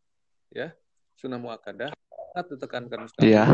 ya 0.49 0.73
sunnah 1.19 1.37
muakadah 1.37 1.93
sangat 2.33 2.45
ditekankan 2.55 2.99
sekali. 3.11 3.35
Ya 3.35 3.45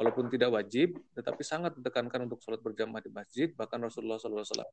walaupun 0.00 0.32
tidak 0.32 0.48
wajib, 0.48 0.96
tetapi 1.12 1.44
sangat 1.44 1.76
ditekankan 1.76 2.24
untuk 2.24 2.40
sholat 2.40 2.64
berjamaah 2.64 3.04
di 3.04 3.12
masjid. 3.12 3.52
Bahkan 3.52 3.84
Rasulullah 3.84 4.16
SAW 4.16 4.40
uh, 4.40 4.64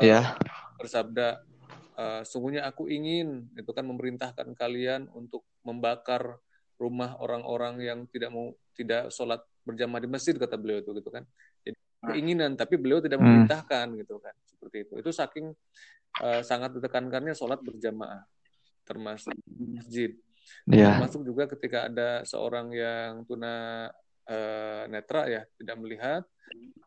yeah. 0.00 0.32
bersabda, 0.80 1.44
uh, 2.00 2.24
sungguhnya 2.24 2.64
aku 2.64 2.88
ingin 2.88 3.52
itu 3.52 3.68
kan 3.76 3.84
memerintahkan 3.84 4.56
kalian 4.56 5.12
untuk 5.12 5.44
membakar 5.60 6.40
rumah 6.80 7.20
orang-orang 7.20 7.84
yang 7.84 7.98
tidak 8.08 8.32
mau 8.32 8.56
tidak 8.72 9.12
sholat 9.12 9.44
berjamaah 9.68 10.00
di 10.00 10.08
masjid 10.08 10.32
kata 10.32 10.56
beliau 10.56 10.80
itu 10.80 10.96
gitu 10.96 11.12
kan. 11.12 11.28
Jadi 11.60 11.76
keinginan, 12.08 12.56
tapi 12.56 12.80
beliau 12.80 13.04
tidak 13.04 13.20
hmm. 13.20 13.28
memerintahkan 13.28 13.86
hmm. 13.92 13.98
gitu 14.00 14.16
kan 14.24 14.32
seperti 14.48 14.88
itu. 14.88 14.92
Itu 15.04 15.12
saking 15.12 15.52
uh, 16.24 16.40
sangat 16.40 16.80
ditekankannya 16.80 17.36
sholat 17.36 17.60
berjamaah 17.60 18.24
termasuk 18.88 19.36
masjid. 19.52 20.16
Yeah. 20.68 21.00
Termasuk 21.00 21.22
juga 21.24 21.44
ketika 21.48 21.88
ada 21.88 22.22
seorang 22.24 22.72
yang 22.72 23.24
tuna 23.24 23.88
uh, 24.28 24.82
netra 24.88 25.28
ya, 25.28 25.42
tidak 25.56 25.76
melihat, 25.80 26.22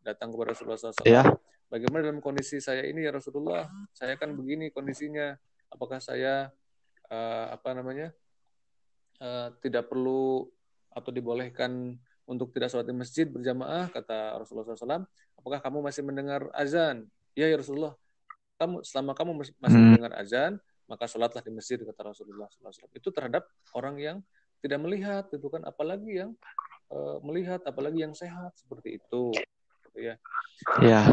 datang 0.01 0.33
kepada 0.33 0.53
Rasulullah 0.53 0.77
SAW. 0.77 1.05
Yeah. 1.05 1.25
Bagaimana 1.71 2.11
dalam 2.11 2.19
kondisi 2.19 2.59
saya 2.59 2.83
ini 2.83 3.07
ya 3.07 3.15
Rasulullah? 3.15 3.71
Saya 3.95 4.19
kan 4.19 4.35
begini 4.35 4.75
kondisinya. 4.75 5.39
Apakah 5.71 6.03
saya 6.03 6.51
uh, 7.07 7.45
apa 7.47 7.71
namanya 7.71 8.11
uh, 9.23 9.55
tidak 9.63 9.87
perlu 9.87 10.51
atau 10.91 11.15
dibolehkan 11.15 11.95
untuk 12.27 12.51
tidak 12.51 12.75
sholat 12.75 12.91
di 12.91 12.95
masjid 12.95 13.23
berjamaah? 13.23 13.87
Kata 13.87 14.35
Rasulullah 14.35 14.75
SAW. 14.75 15.07
Apakah 15.39 15.63
kamu 15.63 15.79
masih 15.79 16.03
mendengar 16.03 16.51
azan? 16.51 17.07
Ya 17.39 17.47
ya 17.47 17.55
Rasulullah. 17.55 17.95
Kamu 18.59 18.83
selama 18.83 19.15
kamu 19.15 19.31
masih 19.39 19.55
hmm. 19.63 19.87
mendengar 19.95 20.13
azan, 20.19 20.59
maka 20.91 21.07
sholatlah 21.07 21.39
di 21.39 21.55
masjid 21.55 21.79
kata 21.79 22.11
Rasulullah 22.11 22.51
SAW. 22.51 22.91
Itu 22.91 23.15
terhadap 23.15 23.47
orang 23.71 23.95
yang 23.95 24.17
tidak 24.59 24.79
melihat 24.83 25.25
itu 25.31 25.47
kan 25.47 25.63
apalagi 25.63 26.19
yang 26.19 26.35
uh, 26.91 27.17
melihat 27.23 27.63
apalagi 27.63 28.03
yang 28.03 28.11
sehat 28.11 28.51
seperti 28.59 28.99
itu 28.99 29.31
gitu 29.87 29.99
ya. 30.03 30.15
Ya. 30.83 31.07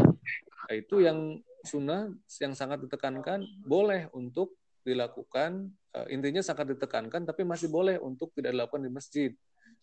Nah, 0.66 0.74
itu 0.74 0.98
yang 1.00 1.38
sunnah 1.62 2.10
yang 2.42 2.58
sangat 2.58 2.82
ditekankan 2.82 3.46
boleh 3.62 4.10
untuk 4.10 4.58
dilakukan 4.82 5.70
uh, 5.94 6.06
intinya 6.10 6.42
sangat 6.42 6.74
ditekankan 6.76 7.22
tapi 7.22 7.46
masih 7.46 7.70
boleh 7.70 7.96
untuk 8.02 8.34
tidak 8.34 8.58
dilakukan 8.58 8.82
di 8.82 8.92
masjid. 8.92 9.30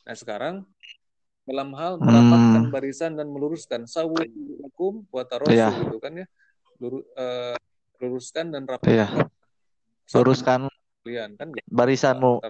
Nah 0.05 0.15
sekarang 0.15 0.55
dalam 1.45 1.69
hal 1.77 2.01
merapatkan 2.01 2.69
hmm. 2.69 2.73
barisan 2.73 3.13
dan 3.13 3.29
meluruskan 3.29 3.85
sawu 3.85 4.17
hukum 4.65 5.05
buat 5.13 5.29
taruh 5.29 5.49
ya. 5.53 5.69
gitu 5.77 6.01
kan 6.01 6.17
ya 6.17 6.25
Lur, 6.81 7.05
uh, 7.15 7.53
luruskan 8.01 8.49
dan 8.49 8.65
rapatkan 8.65 8.97
ya 8.97 9.07
luruskan 10.13 10.69
kalian 11.05 11.37
kan 11.37 11.49
barisanmu. 11.69 12.41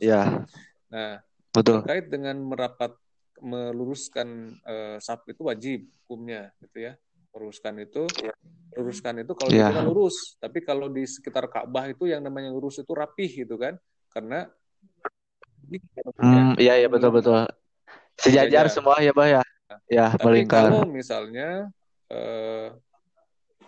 Ya. 0.00 0.44
Nah, 0.88 1.20
betul. 1.52 1.84
Terkait 1.84 2.08
dengan 2.08 2.36
merapat 2.40 2.96
meluruskan 3.38 4.58
uh, 4.64 4.96
saf 4.98 5.22
itu 5.28 5.44
wajib 5.44 5.84
hukumnya 6.04 6.50
gitu 6.64 6.88
ya. 6.88 6.92
Luruskan 7.36 7.76
itu 7.84 8.08
luruskan 8.72 9.20
itu 9.20 9.32
kalau 9.36 9.52
ya. 9.52 9.68
kita 9.68 9.82
lurus, 9.84 10.36
tapi 10.40 10.64
kalau 10.64 10.88
di 10.88 11.04
sekitar 11.04 11.50
Ka'bah 11.50 11.90
itu 11.90 12.08
yang 12.08 12.24
namanya 12.24 12.48
lurus 12.48 12.80
itu 12.80 12.92
rapih 12.96 13.44
gitu 13.44 13.60
kan. 13.60 13.76
Karena 14.08 14.48
Hmm, 16.16 16.56
iya 16.56 16.80
iya 16.80 16.88
betul 16.88 17.12
betul. 17.12 17.44
Sejajar 18.16 18.72
semua 18.72 18.96
ya, 19.04 19.12
Bah 19.12 19.28
ya. 19.28 19.42
Ya, 19.84 20.16
Tapi 20.16 20.48
kalau 20.48 20.88
misalnya 20.88 21.68
eh, 22.08 22.72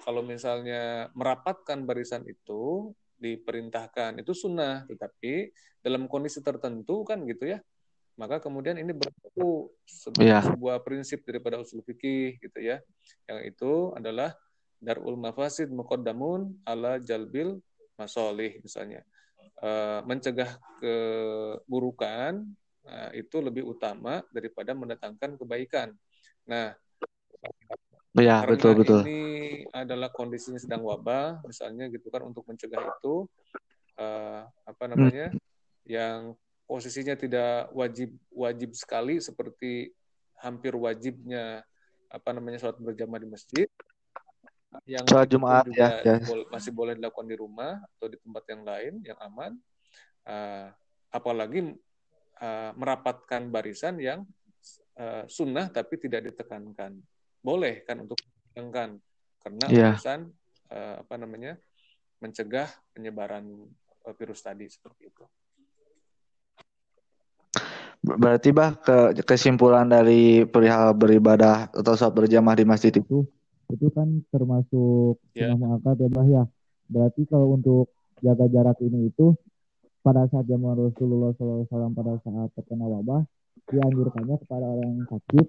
kalau 0.00 0.24
misalnya 0.24 1.12
merapatkan 1.12 1.85
barisan 1.85 2.24
itu 2.24 2.92
diperintahkan. 3.21 4.19
Itu 4.25 4.33
sunnah 4.33 4.89
tetapi 4.89 5.53
dalam 5.85 6.09
kondisi 6.09 6.41
tertentu 6.41 7.05
kan 7.05 7.23
gitu 7.29 7.53
ya 7.53 7.61
maka 8.21 8.37
kemudian 8.37 8.77
ini 8.77 8.93
berlaku 8.93 9.73
sebuah, 9.89 10.29
yeah. 10.29 10.45
sebuah 10.45 10.85
prinsip 10.85 11.25
daripada 11.25 11.57
usul 11.57 11.81
fikih 11.81 12.37
gitu 12.37 12.61
ya. 12.61 12.77
Yang 13.25 13.57
itu 13.57 13.73
adalah 13.97 14.37
darul 14.77 15.17
mafasid 15.17 15.73
muqaddamun 15.73 16.61
ala 16.69 17.01
jalbil 17.01 17.57
masolih 17.97 18.61
misalnya. 18.61 19.01
Uh, 19.61 20.05
mencegah 20.05 20.57
keburukan 20.81 22.45
uh, 22.85 23.11
itu 23.17 23.41
lebih 23.41 23.65
utama 23.65 24.21
daripada 24.29 24.77
mendatangkan 24.77 25.41
kebaikan. 25.41 25.97
Nah 26.45 26.77
Ya, 28.18 28.42
Karena 28.42 28.51
betul 28.51 28.73
betul. 28.83 29.01
Ini 29.07 29.70
adalah 29.70 30.11
kondisinya 30.11 30.59
sedang 30.59 30.83
wabah, 30.83 31.46
misalnya 31.46 31.87
gitu 31.87 32.11
kan 32.11 32.27
untuk 32.27 32.42
mencegah 32.51 32.83
itu 32.83 33.31
uh, 34.03 34.42
apa 34.66 34.85
namanya, 34.90 35.31
hmm. 35.31 35.40
yang 35.87 36.35
posisinya 36.70 37.14
tidak 37.18 37.70
wajib 37.75 38.14
wajib 38.31 38.70
sekali 38.79 39.18
seperti 39.18 39.90
hampir 40.38 40.75
wajibnya 40.79 41.66
apa 42.11 42.31
namanya 42.31 42.62
sholat 42.62 42.79
berjamaah 42.79 43.23
di 43.23 43.29
masjid 43.31 43.68
yang 44.87 45.03
sholat 45.03 45.27
Jumat 45.27 45.66
ya, 45.75 45.99
ya. 46.03 46.23
masih 46.46 46.70
boleh 46.70 46.94
dilakukan 46.94 47.27
di 47.27 47.35
rumah 47.35 47.83
atau 47.99 48.07
di 48.07 48.18
tempat 48.23 48.44
yang 48.55 48.62
lain 48.62 48.92
yang 49.03 49.18
aman 49.18 49.53
uh, 50.31 50.70
apalagi 51.11 51.75
uh, 52.38 52.70
merapatkan 52.79 53.51
barisan 53.51 53.99
yang 53.99 54.23
uh, 54.94 55.27
sunnah 55.27 55.75
tapi 55.75 55.99
tidak 55.99 56.31
ditekankan 56.31 57.03
boleh 57.40 57.85
kan 57.88 58.05
untuk 58.05 58.20
ditekankan 58.20 59.00
karena 59.40 59.64
yeah. 59.72 59.92
urusan 59.96 60.29
uh, 60.68 60.94
apa 61.00 61.14
namanya 61.16 61.57
mencegah 62.20 62.68
penyebaran 62.92 63.48
virus 64.16 64.44
tadi 64.44 64.68
seperti 64.68 65.09
itu. 65.09 65.24
Berarti 68.00 68.48
bah 68.53 68.81
ke 68.81 69.12
kesimpulan 69.24 69.85
dari 69.85 70.48
perihal 70.48 70.96
beribadah 70.96 71.68
atau 71.68 71.92
saat 71.96 72.16
berjamaah 72.16 72.57
di 72.57 72.64
masjid 72.64 72.92
itu 72.92 73.29
itu 73.70 73.87
kan 73.92 74.09
termasuk 74.35 75.20
yeah. 75.37 75.53
sunnah 75.55 75.79
muakkad 75.81 75.96
ya 76.00 76.09
bah 76.09 76.26
ya. 76.26 76.44
Berarti 76.90 77.22
kalau 77.29 77.55
untuk 77.55 77.92
jaga 78.20 78.50
jarak 78.50 78.79
ini 78.83 79.09
itu 79.09 79.37
pada 80.00 80.24
saat 80.33 80.48
zaman 80.48 80.90
Rasulullah 80.90 81.31
SAW 81.37 81.92
pada 81.92 82.16
saat 82.24 82.48
terkena 82.57 82.88
wabah 82.88 83.22
dianjurkannya 83.68 84.37
kepada 84.42 84.66
orang 84.66 84.90
yang 84.96 85.07
sakit 85.07 85.46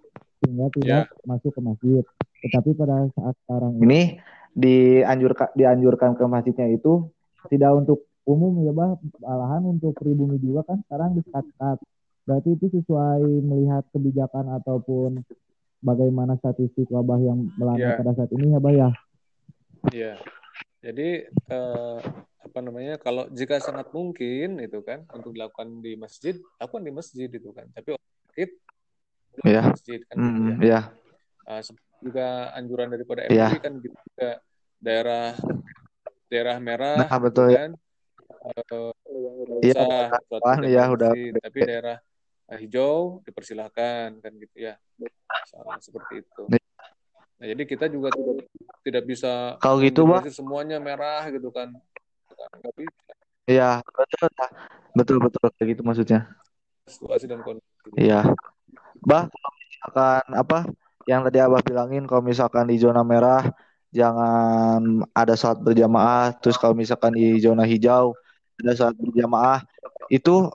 sehingga 0.51 0.67
tidak 0.75 1.07
yeah. 1.07 1.23
masuk 1.23 1.55
ke 1.55 1.61
masjid. 1.63 2.03
Tetapi 2.43 2.69
pada 2.75 3.07
saat 3.15 3.35
sekarang 3.47 3.79
ini 3.79 4.19
dianjurkan 4.51 5.55
dianjurkan 5.55 6.19
ke 6.19 6.23
masjidnya 6.27 6.67
itu 6.75 7.07
tidak 7.47 7.71
untuk 7.71 8.03
umum 8.27 8.67
ya 8.67 8.75
bah, 8.75 8.99
malahan 9.23 9.63
untuk 9.63 9.95
pribumi 9.95 10.35
juga 10.43 10.67
kan 10.67 10.83
sekarang 10.83 11.15
disekat 11.15 11.79
Berarti 12.25 12.53
itu 12.53 12.65
sesuai 12.69 13.23
melihat 13.41 13.83
kebijakan 13.89 14.53
ataupun 14.61 15.25
bagaimana 15.81 16.37
statistik 16.37 16.85
wabah 16.93 17.17
yang 17.17 17.49
melanda 17.57 17.97
yeah. 17.97 17.97
pada 17.97 18.13
saat 18.13 18.31
ini 18.37 18.53
ya, 18.53 18.59
Bah 18.61 18.71
ya? 18.73 18.77
Iya. 18.79 18.89
Yeah. 19.91 20.17
Jadi 20.81 21.09
eh, 21.27 21.99
apa 22.41 22.59
namanya? 22.61 23.01
Kalau 23.01 23.29
jika 23.33 23.57
sangat 23.61 23.89
mungkin 23.93 24.61
itu 24.61 24.81
kan 24.85 25.05
untuk 25.13 25.33
dilakukan 25.33 25.81
di 25.81 25.97
masjid, 25.97 26.37
lakukan 26.61 26.85
di 26.85 26.91
masjid 26.93 27.29
itu 27.29 27.49
kan. 27.53 27.69
Tapi 27.73 27.97
sakit 27.97 28.49
yeah. 29.43 29.65
masjid 29.71 29.99
kan 30.07 30.15
mm, 30.17 30.59
ya. 30.61 30.69
Yeah. 30.69 30.83
Uh, 31.47 31.61
juga 32.01 32.49
anjuran 32.57 32.89
daripada 32.89 33.29
MUI 33.29 33.37
yeah. 33.37 33.51
kan 33.61 33.73
gitu 33.79 33.95
juga 33.95 34.29
daerah 34.81 35.37
daerah 36.31 36.57
merah 36.57 36.97
nah, 37.05 37.19
betul 37.21 37.51
gitu 37.51 37.59
kan. 37.59 37.71
Uh, 38.41 38.89
iya, 39.61 39.85
ya, 40.65 40.83
udah. 40.89 41.13
Tapi 41.13 41.59
daerah 41.61 42.01
hijau 42.57 43.23
dipersilahkan 43.23 44.19
kan 44.19 44.31
gitu 44.35 44.55
ya 44.59 44.75
Salah, 45.47 45.79
seperti 45.79 46.25
itu 46.25 46.43
nah 47.41 47.45
jadi 47.49 47.63
kita 47.65 47.85
juga 47.89 48.13
tidak 48.13 48.45
tidak 48.85 49.03
bisa 49.07 49.57
kalau 49.57 49.81
gitu 49.81 50.05
bang 50.05 50.29
semuanya 50.29 50.77
merah 50.77 51.25
gitu 51.31 51.49
kan 51.49 51.73
nggak 52.37 52.73
bisa 52.77 53.11
iya 53.49 53.81
betul 53.81 54.29
betul 54.93 55.17
betul 55.25 55.45
kayak 55.57 55.67
gitu 55.73 55.81
maksudnya 55.81 56.29
situasi 56.85 57.25
dan 57.25 57.41
kondisi 57.41 57.65
iya 57.97 58.21
bah 59.01 59.27
kalau 59.27 59.51
misalkan 59.57 60.25
apa 60.37 60.57
yang 61.09 61.21
tadi 61.25 61.37
abah 61.41 61.61
bilangin 61.65 62.05
kalau 62.05 62.21
misalkan 62.21 62.69
di 62.69 62.77
zona 62.77 63.01
merah 63.01 63.49
jangan 63.91 65.03
ada 65.11 65.35
saat 65.35 65.59
berjamaah 65.59 66.31
terus 66.39 66.55
kalau 66.55 66.77
misalkan 66.77 67.11
di 67.17 67.41
zona 67.41 67.65
hijau 67.65 68.15
ada 68.61 68.73
saat 68.77 68.95
berjamaah 68.95 69.65
itu 70.13 70.47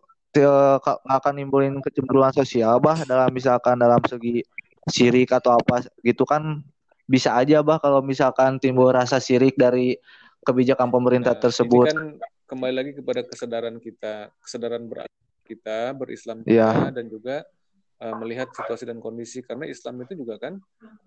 akan 1.08 1.32
nimbulin 1.32 1.80
kecemburuan 1.80 2.30
sosial 2.30 2.76
bah 2.78 3.02
dalam 3.08 3.32
misalkan 3.32 3.80
dalam 3.80 4.00
segi 4.04 4.44
sirik 4.86 5.32
atau 5.32 5.56
apa 5.56 5.88
gitu 6.04 6.22
kan 6.22 6.62
bisa 7.08 7.34
aja 7.34 7.64
bah 7.64 7.80
kalau 7.82 8.04
misalkan 8.04 8.60
timbul 8.62 8.92
rasa 8.92 9.18
sirik 9.18 9.56
dari 9.58 9.96
kebijakan 10.46 10.94
pemerintah 10.94 11.34
nah, 11.34 11.42
tersebut. 11.42 11.90
Kan 11.90 12.22
kembali 12.46 12.74
lagi 12.74 12.92
kepada 12.94 13.26
kesadaran 13.26 13.82
kita, 13.82 14.30
kesadaran 14.38 14.86
ber 14.86 15.10
kita, 15.42 15.90
berislam 15.94 16.46
kita 16.46 16.54
yeah. 16.54 16.90
dan 16.94 17.06
juga 17.10 17.42
melihat 17.96 18.52
situasi 18.52 18.84
dan 18.84 19.00
kondisi 19.00 19.40
karena 19.40 19.64
Islam 19.64 20.04
itu 20.04 20.20
juga 20.20 20.36
kan 20.36 20.60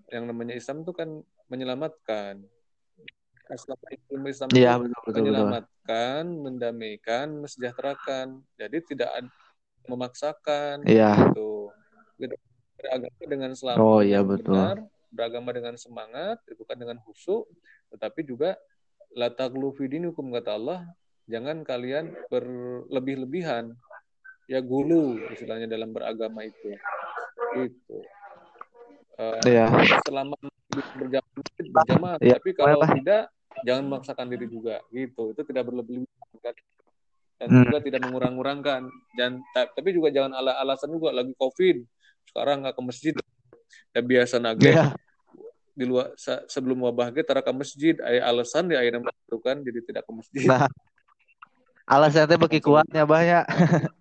yang 0.09 0.25
namanya 0.25 0.57
Islam 0.57 0.81
itu 0.81 0.89
kan 0.89 1.21
menyelamatkan 1.45 2.41
ilmu 4.13 4.27
Islam 4.29 4.47
ya, 4.53 4.77
betul, 4.77 4.93
betul, 4.93 5.13
menyelamatkan, 5.17 6.21
betul. 6.29 6.41
mendamaikan, 6.45 7.27
mesejahterakan. 7.41 8.27
Jadi 8.61 8.77
tidak 8.93 9.09
ada 9.09 9.29
memaksakan 9.89 10.85
ya. 10.85 11.33
gitu. 11.33 11.73
Beragama 12.79 13.23
dengan 13.25 13.51
selamat 13.57 13.81
oh, 13.81 13.99
iya, 14.05 14.21
betul. 14.21 14.53
benar, 14.53 14.77
beragama 15.09 15.49
dengan 15.51 15.75
semangat, 15.75 16.37
itu 16.45 16.61
kan 16.63 16.77
dengan 16.77 17.01
khusyuk, 17.01 17.49
tetapi 17.91 18.21
juga 18.23 18.55
la 19.17 19.33
taglu 19.33 19.73
hukum 19.73 20.29
kata 20.31 20.53
Allah, 20.55 20.85
jangan 21.25 21.65
kalian 21.65 22.13
berlebih-lebihan. 22.29 23.73
Ya 24.49 24.59
gulu 24.65 25.21
istilahnya 25.29 25.69
dalam 25.69 25.93
beragama 25.93 26.41
itu. 26.41 26.73
Gitu. 27.53 27.97
Uh, 29.19 29.37
ya. 29.45 29.69
selama 30.07 30.33
berjamaah 30.95 31.43
berjamaah 31.59 32.17
ya, 32.23 32.39
tapi 32.39 32.55
kalau 32.55 32.81
tidak 32.97 33.29
jangan 33.61 33.83
memaksakan 33.85 34.27
diri 34.33 34.49
juga. 34.49 34.81
Gitu. 34.89 35.37
Itu 35.37 35.41
tidak 35.45 35.69
berlebihan. 35.69 36.09
Kan 36.41 36.57
dan 37.39 37.47
hmm. 37.47 37.63
juga 37.71 37.77
tidak 37.79 38.01
mengurang-urangkan. 38.03 38.91
Dan 39.15 39.39
tapi 39.53 39.95
juga 39.95 40.11
jangan 40.11 40.35
ala 40.35 40.59
alasan 40.59 40.91
juga 40.91 41.15
lagi 41.15 41.31
covid. 41.39 41.79
Sekarang 42.27 42.67
nggak 42.67 42.75
ke 42.75 42.83
masjid. 42.83 43.13
Ya 43.95 44.01
biasa 44.03 44.37
nage 44.37 44.69
yeah. 44.69 44.91
di 45.73 45.87
luar 45.87 46.13
sebelum 46.51 46.83
wabah 46.83 47.15
kita 47.15 47.39
ke 47.39 47.53
masjid. 47.55 47.95
Ada 47.95 48.27
alasan 48.27 48.67
di 48.67 48.75
akhirnya 48.75 49.07
melakukan 49.07 49.55
jadi 49.63 49.79
tidak 49.87 50.03
ke 50.03 50.11
masjid. 50.11 50.45
Nah. 50.45 50.67
Alasannya 51.89 52.37
bagi 52.37 52.61
kuatnya 52.61 53.01
bah 53.01 53.25
ya 53.25 53.41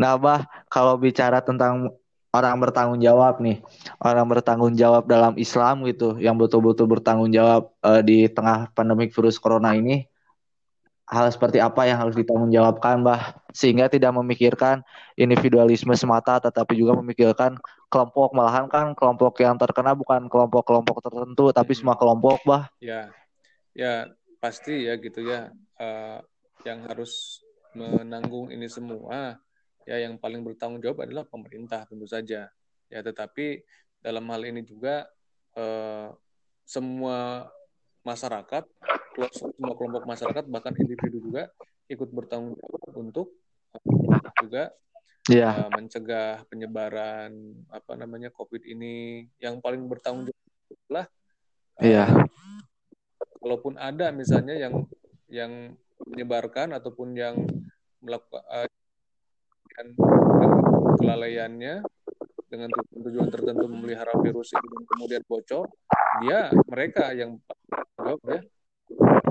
nah 0.00 0.12
bah 0.20 0.44
kalau 0.68 1.00
bicara 1.00 1.40
tentang 1.40 1.88
orang 2.36 2.56
bertanggung 2.60 3.00
jawab 3.00 3.40
nih 3.40 3.64
orang 3.96 4.26
bertanggung 4.28 4.76
jawab 4.76 5.08
dalam 5.08 5.32
Islam 5.40 5.88
gitu 5.88 6.20
yang 6.20 6.36
betul-betul 6.36 6.84
bertanggung 6.84 7.32
jawab 7.32 7.72
uh, 7.80 8.04
di 8.04 8.28
tengah 8.28 8.68
pandemi 8.76 9.08
virus 9.08 9.40
corona 9.40 9.72
ini 9.72 10.04
hal 11.06 11.30
seperti 11.30 11.62
apa 11.62 11.86
yang 11.86 12.02
harus 12.02 12.18
ditanggung 12.18 12.50
jawabkan 12.50 13.00
bah 13.00 13.40
sehingga 13.54 13.86
tidak 13.86 14.10
memikirkan 14.12 14.82
individualisme 15.16 15.94
semata 15.94 16.42
tetapi 16.42 16.76
juga 16.76 16.98
memikirkan 16.98 17.56
kelompok 17.88 18.34
malahan 18.34 18.66
kan 18.66 18.92
kelompok 18.92 19.38
yang 19.40 19.54
terkena 19.56 19.94
bukan 19.94 20.26
kelompok-kelompok 20.26 20.98
tertentu 21.00 21.54
tapi 21.54 21.72
hmm. 21.72 21.78
semua 21.78 21.96
kelompok 21.96 22.42
bah 22.42 22.68
ya 22.82 23.08
ya 23.72 24.10
pasti 24.40 24.86
ya 24.86 24.94
gitu 25.00 25.26
ya. 25.26 25.50
Uh, 25.76 26.20
yang 26.64 26.86
harus 26.88 27.44
menanggung 27.76 28.48
ini 28.48 28.70
semua 28.70 29.36
ya 29.84 29.96
yang 30.00 30.16
paling 30.16 30.42
bertanggung 30.42 30.80
jawab 30.80 31.04
adalah 31.04 31.28
pemerintah 31.28 31.84
tentu 31.84 32.08
saja 32.08 32.48
ya 32.88 33.00
tetapi 33.04 33.60
dalam 34.00 34.24
hal 34.32 34.42
ini 34.48 34.64
juga 34.64 35.06
eh, 35.54 36.08
semua 36.66 37.46
masyarakat 38.02 38.64
semua 39.32 39.72
kelompok 39.78 40.04
masyarakat 40.04 40.44
bahkan 40.50 40.74
individu 40.76 41.30
juga 41.30 41.48
ikut 41.86 42.10
bertanggung 42.10 42.58
jawab 42.58 42.92
untuk 42.98 43.28
eh, 43.74 44.32
juga 44.42 44.74
yeah. 45.30 45.66
uh, 45.66 45.70
mencegah 45.70 46.42
penyebaran 46.50 47.30
apa 47.70 47.92
namanya 47.94 48.30
covid 48.34 48.62
ini 48.66 49.26
yang 49.42 49.62
paling 49.62 49.86
bertanggung 49.86 50.30
jawab 50.30 50.78
adalah 50.86 51.06
uh, 51.78 51.86
yeah. 51.86 52.08
kalaupun 53.38 53.74
ada 53.78 54.10
misalnya 54.14 54.54
yang 54.54 54.74
yang 55.26 55.52
menyebarkan 56.04 56.76
ataupun 56.76 57.16
yang 57.16 57.36
melakukan 58.04 58.44
uh, 58.52 58.68
dengan 59.76 60.52
kelalaiannya 61.00 61.74
dengan 62.46 62.68
tujuan 62.94 63.28
tertentu 63.28 63.66
memelihara 63.66 64.14
virus 64.22 64.54
itu 64.54 64.66
dan 64.70 64.84
kemudian 64.86 65.22
bocor, 65.26 65.66
dia 66.22 66.48
mereka 66.70 67.10
yang 67.12 67.36
jawab 67.98 68.22
ya 68.28 68.40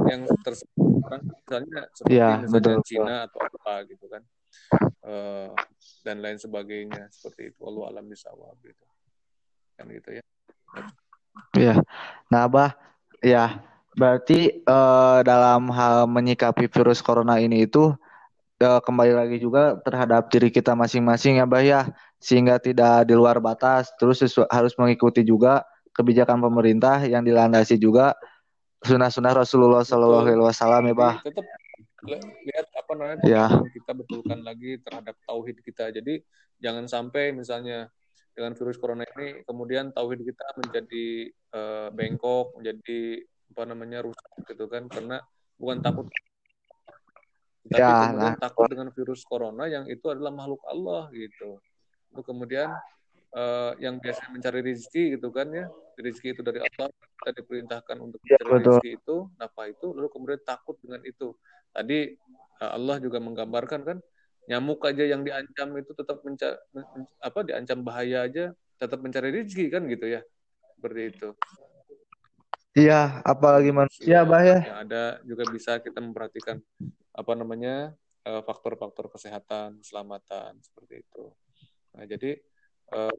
yang 0.06 0.22
tersebut 0.44 0.76
misalnya 1.16 1.82
seperti 1.96 2.20
ya, 2.20 2.44
misalnya 2.44 2.76
betul, 2.76 2.86
Cina 2.86 3.16
atau 3.26 3.40
apa 3.42 3.74
gitu 3.88 4.06
kan. 4.12 4.22
uh, 5.06 5.50
dan 6.06 6.22
lain 6.22 6.38
sebagainya 6.38 7.10
seperti 7.10 7.56
itu 7.56 7.60
Allah 7.66 7.96
alam 7.96 8.06
bisawab 8.06 8.58
gitu 8.62 8.84
kan 9.80 9.86
gitu 9.90 10.20
ya 10.20 10.24
Iya. 11.56 11.76
Nah, 12.32 12.48
Bah, 12.48 12.76
ya 13.20 13.60
berarti 13.96 14.62
uh, 14.68 15.24
dalam 15.24 15.72
hal 15.72 16.06
menyikapi 16.06 16.68
virus 16.68 17.00
corona 17.00 17.40
ini 17.40 17.64
itu 17.64 17.96
uh, 18.62 18.82
kembali 18.84 19.14
lagi 19.16 19.38
juga 19.40 19.80
terhadap 19.82 20.28
diri 20.28 20.52
kita 20.52 20.76
masing-masing 20.76 21.40
ya, 21.40 21.46
Bah 21.48 21.64
ya, 21.64 21.88
sehingga 22.20 22.60
tidak 22.60 23.08
di 23.08 23.16
luar 23.16 23.40
batas, 23.40 23.90
terus 23.96 24.20
harus 24.52 24.74
mengikuti 24.76 25.24
juga 25.24 25.64
kebijakan 25.96 26.44
pemerintah 26.44 27.08
yang 27.08 27.24
dilandasi 27.24 27.80
juga 27.80 28.14
sunnah-sunnah 28.84 29.34
Rasulullah 29.34 29.82
Shallallahu 29.82 30.24
Alaihi 30.28 30.44
Wasallam 30.44 30.84
ya, 30.92 30.96
Bah. 30.96 31.16
Tetap 31.24 31.46
lihat 32.06 32.68
apa 32.78 32.92
namanya 32.94 33.26
ya. 33.26 33.46
kita 33.74 33.92
betulkan 33.98 34.46
lagi 34.46 34.78
terhadap 34.84 35.18
tauhid 35.26 35.58
kita. 35.66 35.90
Jadi 35.90 36.22
jangan 36.62 36.86
sampai 36.86 37.34
misalnya 37.34 37.90
dengan 38.36 38.54
virus 38.54 38.78
corona 38.78 39.08
ini 39.16 39.42
kemudian 39.48 39.90
tauhid 39.96 40.22
kita 40.22 40.46
menjadi 40.60 41.06
uh, 41.56 41.88
bengkok, 41.96 42.54
menjadi 42.60 43.26
apa 43.56 43.64
namanya 43.64 44.04
rusak 44.04 44.52
gitu 44.52 44.68
kan 44.68 44.92
karena 44.92 45.24
bukan 45.56 45.80
takut 45.80 46.12
tapi 47.66 47.82
ya, 47.82 48.14
kemudian 48.14 48.36
nah. 48.36 48.38
takut 48.38 48.66
dengan 48.70 48.88
virus 48.94 49.22
corona 49.26 49.66
yang 49.66 49.90
itu 49.90 50.06
adalah 50.14 50.30
makhluk 50.30 50.62
Allah 50.70 51.10
gitu. 51.10 51.58
Lalu 52.14 52.22
kemudian 52.22 52.70
uh, 53.34 53.74
yang 53.82 53.98
biasa 53.98 54.30
mencari 54.30 54.62
rezeki 54.62 55.18
gitu 55.18 55.34
kan 55.34 55.50
ya, 55.50 55.66
rezeki 55.98 56.38
itu 56.38 56.42
dari 56.46 56.62
Allah, 56.62 56.94
kita 56.94 57.32
diperintahkan 57.42 57.98
untuk 57.98 58.22
ya, 58.22 58.38
mencari 58.38 58.46
betul. 58.54 58.60
rezeki 58.62 58.90
itu, 59.02 59.18
apa 59.42 59.62
itu, 59.74 59.88
lalu 59.98 60.08
kemudian 60.14 60.42
takut 60.46 60.78
dengan 60.78 61.02
itu. 61.10 61.34
Tadi 61.74 62.00
uh, 62.62 62.72
Allah 62.78 62.96
juga 63.02 63.18
menggambarkan 63.18 63.82
kan, 63.82 63.98
nyamuk 64.46 64.86
aja 64.86 65.02
yang 65.02 65.26
diancam 65.26 65.74
itu 65.82 65.92
tetap 65.98 66.22
mencari 66.22 66.62
apa 67.18 67.40
diancam 67.42 67.82
bahaya 67.82 68.30
aja 68.30 68.54
tetap 68.78 69.02
mencari 69.02 69.34
rezeki 69.34 69.74
kan 69.74 69.90
gitu 69.90 70.06
ya, 70.06 70.22
seperti 70.78 71.02
itu. 71.18 71.30
Iya, 72.76 73.24
apalagi 73.24 73.72
manusia 73.72 74.28
bahaya. 74.28 74.60
Yang 74.60 74.80
ada 74.92 75.04
juga 75.24 75.44
bisa 75.48 75.80
kita 75.80 76.04
memperhatikan 76.04 76.60
apa 77.16 77.32
namanya 77.32 77.96
eh, 78.28 78.42
faktor-faktor 78.44 79.08
kesehatan, 79.16 79.80
keselamatan 79.80 80.60
seperti 80.60 81.08
itu. 81.08 81.32
Nah, 81.96 82.04
jadi 82.04 82.36
uh, 82.92 83.16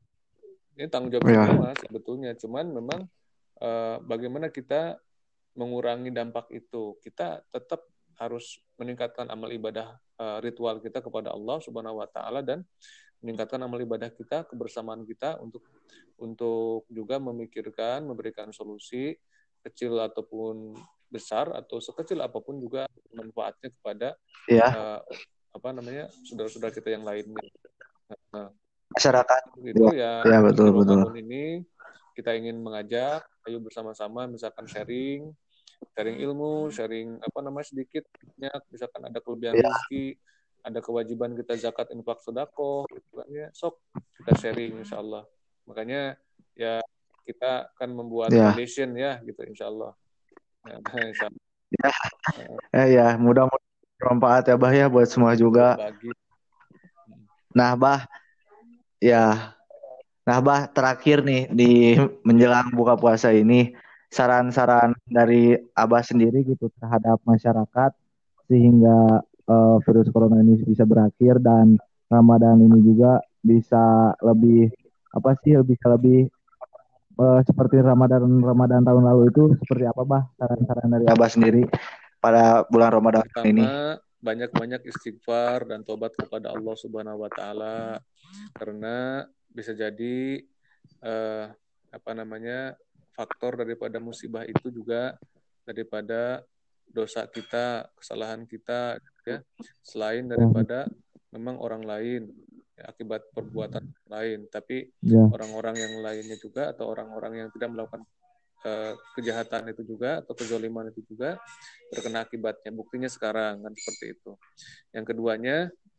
ini 0.76 0.84
tanggung 0.92 1.08
jawab 1.08 1.32
ya. 1.32 1.48
semua 1.48 1.72
sebetulnya. 1.80 2.30
Cuman 2.36 2.68
memang 2.68 3.00
uh, 3.64 3.96
bagaimana 4.04 4.52
kita 4.52 5.00
mengurangi 5.56 6.12
dampak 6.12 6.52
itu. 6.52 7.00
Kita 7.00 7.40
tetap 7.48 7.88
harus 8.20 8.60
meningkatkan 8.76 9.28
amal 9.32 9.48
ibadah 9.48 9.96
uh, 10.20 10.38
ritual 10.44 10.84
kita 10.84 11.00
kepada 11.00 11.32
Allah 11.32 11.56
Subhanahu 11.64 12.04
wa 12.04 12.08
taala 12.08 12.44
dan 12.44 12.64
meningkatkan 13.24 13.56
amal 13.64 13.80
ibadah 13.80 14.12
kita, 14.12 14.44
kebersamaan 14.44 15.08
kita 15.08 15.40
untuk 15.40 15.64
untuk 16.20 16.84
juga 16.92 17.16
memikirkan, 17.16 18.04
memberikan 18.04 18.52
solusi 18.52 19.16
kecil 19.66 19.98
ataupun 19.98 20.78
besar 21.10 21.50
atau 21.54 21.78
sekecil 21.78 22.18
apa 22.22 22.38
pun 22.42 22.58
juga 22.58 22.86
manfaatnya 23.14 23.70
kepada 23.70 24.08
ya. 24.50 24.66
uh, 24.70 25.00
apa 25.54 25.68
namanya 25.72 26.10
saudara-saudara 26.26 26.74
kita 26.74 26.92
yang 26.92 27.06
lainnya. 27.06 27.40
Nah, 28.34 28.52
masyarakat 28.92 29.40
itu 29.64 29.84
ya, 29.96 30.22
ya 30.26 30.38
betul 30.44 30.74
betul. 30.76 31.06
Tahun 31.06 31.18
ini 31.18 31.64
kita 32.12 32.36
ingin 32.36 32.60
mengajak, 32.60 33.24
ayo 33.48 33.58
bersama-sama 33.60 34.28
misalkan 34.28 34.68
sharing, 34.68 35.32
sharing 35.96 36.18
ilmu, 36.20 36.68
sharing 36.72 37.20
apa 37.20 37.38
namanya 37.40 37.66
sedikit 37.68 38.04
banyak, 38.12 38.60
misalkan 38.72 39.02
ada 39.08 39.18
kelebihan 39.20 39.54
ya. 39.56 39.64
rezeki, 39.64 40.06
ada 40.64 40.78
kewajiban 40.80 41.32
kita 41.36 41.54
zakat 41.60 41.92
infak 41.92 42.20
sedekah, 42.24 42.84
gitu 42.92 43.10
kan 43.16 43.28
ya, 43.30 43.46
sok 43.52 43.80
kita 44.20 44.32
sharing 44.40 44.80
insya 44.80 45.00
Allah. 45.00 45.24
Makanya 45.68 46.16
ya 46.56 46.80
kita 47.26 47.74
akan 47.74 47.90
membuat 47.90 48.30
ya. 48.30 48.54
foundation 48.54 48.94
ya 48.94 49.18
gitu 49.26 49.42
insya 49.42 49.66
Allah. 49.66 49.92
Ya, 51.66 51.90
ya. 52.38 52.46
Eh, 52.70 52.88
ya, 52.94 53.06
mudah-mudahan 53.18 53.98
bermanfaat 53.98 54.46
ya 54.46 54.54
Bah 54.54 54.70
ya 54.70 54.86
buat 54.86 55.10
semua 55.10 55.34
juga. 55.34 55.74
Bagi. 55.74 56.14
Nah, 57.50 57.74
Bah, 57.74 58.06
ya. 59.02 59.50
Nah, 60.22 60.38
Bah, 60.38 60.70
terakhir 60.70 61.26
nih 61.26 61.50
di 61.50 61.98
menjelang 62.22 62.70
buka 62.70 62.94
puasa 62.94 63.34
ini, 63.34 63.74
saran-saran 64.14 64.94
dari 65.10 65.58
Abah 65.74 66.06
sendiri 66.06 66.46
gitu 66.46 66.70
terhadap 66.78 67.18
masyarakat 67.26 67.90
sehingga 68.46 69.26
uh, 69.50 69.76
virus 69.82 70.08
corona 70.14 70.38
ini 70.42 70.62
bisa 70.62 70.86
berakhir 70.86 71.42
dan 71.42 71.78
Ramadan 72.06 72.62
ini 72.62 72.78
juga 72.82 73.18
bisa 73.42 74.14
lebih 74.22 74.70
apa 75.10 75.34
sih 75.42 75.58
bisa 75.66 75.90
lebih 75.90 76.30
uh, 77.20 77.40
seperti 77.44 77.80
Ramadan 77.80 78.24
Ramadan 78.40 78.84
tahun 78.84 79.02
lalu 79.04 79.22
itu 79.32 79.42
seperti 79.64 79.84
apa 79.88 80.02
bah? 80.04 80.22
Saran-saran 80.36 80.88
dari 80.92 81.06
Abah 81.08 81.30
sendiri 81.30 81.62
pada 82.20 82.64
bulan 82.68 82.90
Ramadan 82.92 83.24
Pertama, 83.26 83.48
ini? 83.48 83.64
Banyak-banyak 84.16 84.80
istighfar 84.88 85.68
dan 85.68 85.84
tobat 85.84 86.16
kepada 86.16 86.52
Allah 86.52 86.76
Subhanahu 86.76 87.24
wa 87.24 87.30
taala. 87.30 88.00
Karena 88.56 89.24
bisa 89.52 89.72
jadi 89.72 90.40
uh, 91.04 91.52
apa 91.92 92.10
namanya 92.12 92.76
faktor 93.16 93.64
daripada 93.64 93.96
musibah 93.96 94.44
itu 94.44 94.68
juga 94.68 95.16
daripada 95.64 96.44
dosa 96.86 97.26
kita, 97.26 97.88
kesalahan 97.98 98.44
kita 98.46 99.00
ya, 99.26 99.42
selain 99.82 100.28
daripada 100.28 100.86
memang 101.34 101.58
orang 101.58 101.82
lain 101.82 102.22
akibat 102.84 103.32
perbuatan 103.32 103.84
lain, 104.12 104.52
tapi 104.52 104.92
ya. 105.00 105.24
orang-orang 105.32 105.76
yang 105.80 105.94
lainnya 106.04 106.36
juga 106.36 106.76
atau 106.76 106.92
orang-orang 106.92 107.46
yang 107.46 107.48
tidak 107.56 107.72
melakukan 107.72 108.02
uh, 108.68 108.92
kejahatan 109.16 109.72
itu 109.72 109.82
juga 109.96 110.20
atau 110.20 110.36
kezoliman 110.36 110.92
itu 110.92 111.00
juga 111.08 111.40
terkena 111.88 112.28
akibatnya. 112.28 112.70
Buktinya 112.76 113.08
sekarang 113.08 113.64
kan 113.64 113.72
seperti 113.72 114.20
itu. 114.20 114.32
Yang 114.92 115.04
keduanya 115.14 115.56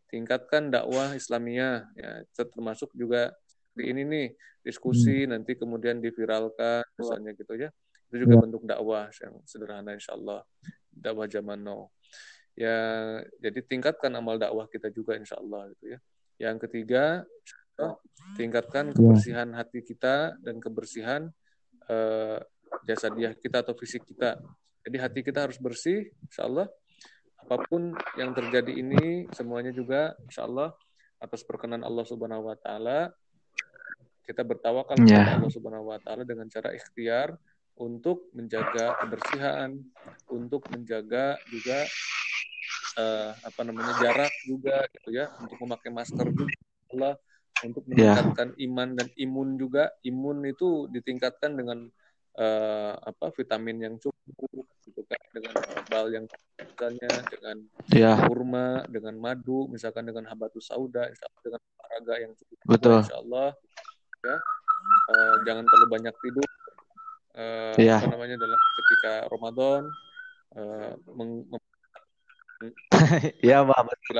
tingkatkan 0.08 0.72
dakwah 0.72 1.14
Islamiyah 1.14 1.92
ya 1.98 2.12
termasuk 2.32 2.96
juga 2.96 3.36
di 3.76 3.92
ini 3.92 4.02
nih 4.08 4.28
diskusi 4.64 5.24
hmm. 5.24 5.36
nanti 5.36 5.54
kemudian 5.60 6.00
diviralkan 6.00 6.84
misalnya 6.98 7.32
gitu 7.36 7.54
ya 7.60 7.70
itu 8.08 8.24
juga 8.24 8.40
ya. 8.40 8.42
bentuk 8.48 8.64
dakwah 8.64 9.12
yang 9.12 9.36
sederhana 9.44 9.92
insya 9.94 10.16
Allah 10.16 10.42
dakwah 10.90 11.28
zaman 11.28 11.60
now 11.60 11.92
ya 12.58 12.76
jadi 13.38 13.60
tingkatkan 13.68 14.10
amal 14.16 14.40
dakwah 14.40 14.66
kita 14.72 14.90
juga 14.90 15.20
insya 15.20 15.38
Allah 15.38 15.70
gitu 15.76 15.96
ya 15.96 16.00
yang 16.38 16.58
ketiga, 16.62 17.26
tingkatkan 18.38 18.92
ya. 18.92 18.94
kebersihan 18.94 19.50
hati 19.54 19.80
kita 19.86 20.38
dan 20.42 20.58
kebersihan 20.58 21.30
uh, 21.90 22.40
jasadiah 22.86 23.34
kita 23.38 23.62
atau 23.62 23.78
fisik 23.78 24.06
kita. 24.06 24.42
Jadi 24.86 24.98
hati 24.98 25.20
kita 25.22 25.50
harus 25.50 25.60
bersih, 25.60 26.10
insya 26.26 26.48
Allah. 26.48 26.68
Apa 27.44 27.64
pun 27.68 27.96
yang 28.18 28.32
terjadi 28.34 28.72
ini, 28.72 29.30
semuanya 29.36 29.72
juga 29.72 30.16
insya 30.26 30.48
Allah 30.48 30.74
atas 31.18 31.42
perkenan 31.44 31.82
Allah 31.82 32.06
Subhanahu 32.06 32.50
Wa 32.50 32.58
Taala 32.62 33.10
kita 34.28 34.44
bertawakal 34.44 35.00
yeah. 35.08 35.24
kepada 35.24 35.32
Allah 35.40 35.54
Subhanahu 35.56 35.88
Wa 35.88 36.00
Taala 36.04 36.24
dengan 36.28 36.52
cara 36.52 36.76
ikhtiar 36.76 37.40
untuk 37.80 38.28
menjaga 38.36 39.00
kebersihan, 39.00 39.80
untuk 40.28 40.68
menjaga 40.68 41.40
juga 41.48 41.88
uh, 42.98 43.32
apa 43.46 43.62
namanya 43.64 43.94
jarak 44.02 44.34
juga 44.44 44.84
gitu 44.98 45.10
ya 45.14 45.32
untuk 45.40 45.58
memakai 45.64 45.94
masker 45.94 46.28
juga 46.34 46.58
Allah 46.92 47.14
untuk 47.66 47.84
ya. 47.90 48.14
meningkatkan 48.14 48.48
yeah. 48.54 48.66
iman 48.70 48.90
dan 48.98 49.08
imun 49.18 49.50
juga 49.58 49.94
imun 50.06 50.46
itu 50.46 50.90
ditingkatkan 50.94 51.58
dengan 51.58 51.90
uh, 52.38 52.94
apa 53.02 53.34
vitamin 53.34 53.78
yang 53.82 53.96
cukup 53.98 54.66
gitu 54.86 55.02
kan 55.10 55.22
dengan 55.34 55.54
bal 55.90 56.06
yang 56.14 56.26
misalnya 56.58 57.12
dengan 57.30 57.58
yeah. 57.90 58.18
kurma 58.30 58.86
dengan 58.90 59.18
madu 59.18 59.66
misalkan 59.74 60.06
dengan 60.06 60.30
habatus 60.30 60.70
sauda 60.70 61.10
dengan 61.42 61.62
olahraga 61.62 62.14
yang 62.22 62.32
cukup 62.38 62.58
betul 62.70 63.02
insya 63.02 63.18
Allah 63.18 63.50
ya 64.22 64.38
uh, 65.10 65.36
jangan 65.46 65.64
terlalu 65.66 65.88
banyak 65.90 66.16
tidur 66.22 66.50
uh, 67.38 67.74
yeah. 67.82 67.98
apa 67.98 68.14
namanya 68.14 68.38
dalam 68.38 68.60
ketika 68.78 69.14
Ramadan 69.34 69.82
uh, 70.54 70.94
Iya, 73.46 73.62
Pak. 73.62 73.86
Betul. 73.86 74.18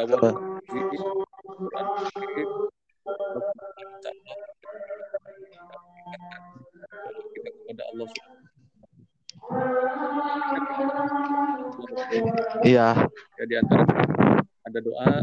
Iya. 12.62 12.94
Ya 13.38 13.46
di 13.46 13.56
antara 13.58 13.84
ada 14.68 14.80
doa 14.82 15.22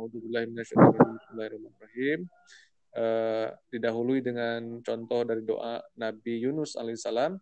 Bismillahirrahmanirrahim. 0.00 2.24
Uh, 2.90 3.54
didahului 3.70 4.18
dengan 4.18 4.82
contoh 4.82 5.22
dari 5.22 5.46
doa 5.46 5.78
Nabi 5.94 6.42
Yunus 6.42 6.74
alaihissalam 6.74 7.38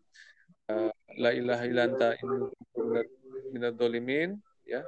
uh, 0.68 0.92
la 1.16 1.32
ilaha 1.32 1.64
illa 1.64 1.88
anta 1.88 2.12
inni 2.20 2.52
minadz 3.56 3.80
ya 4.68 4.84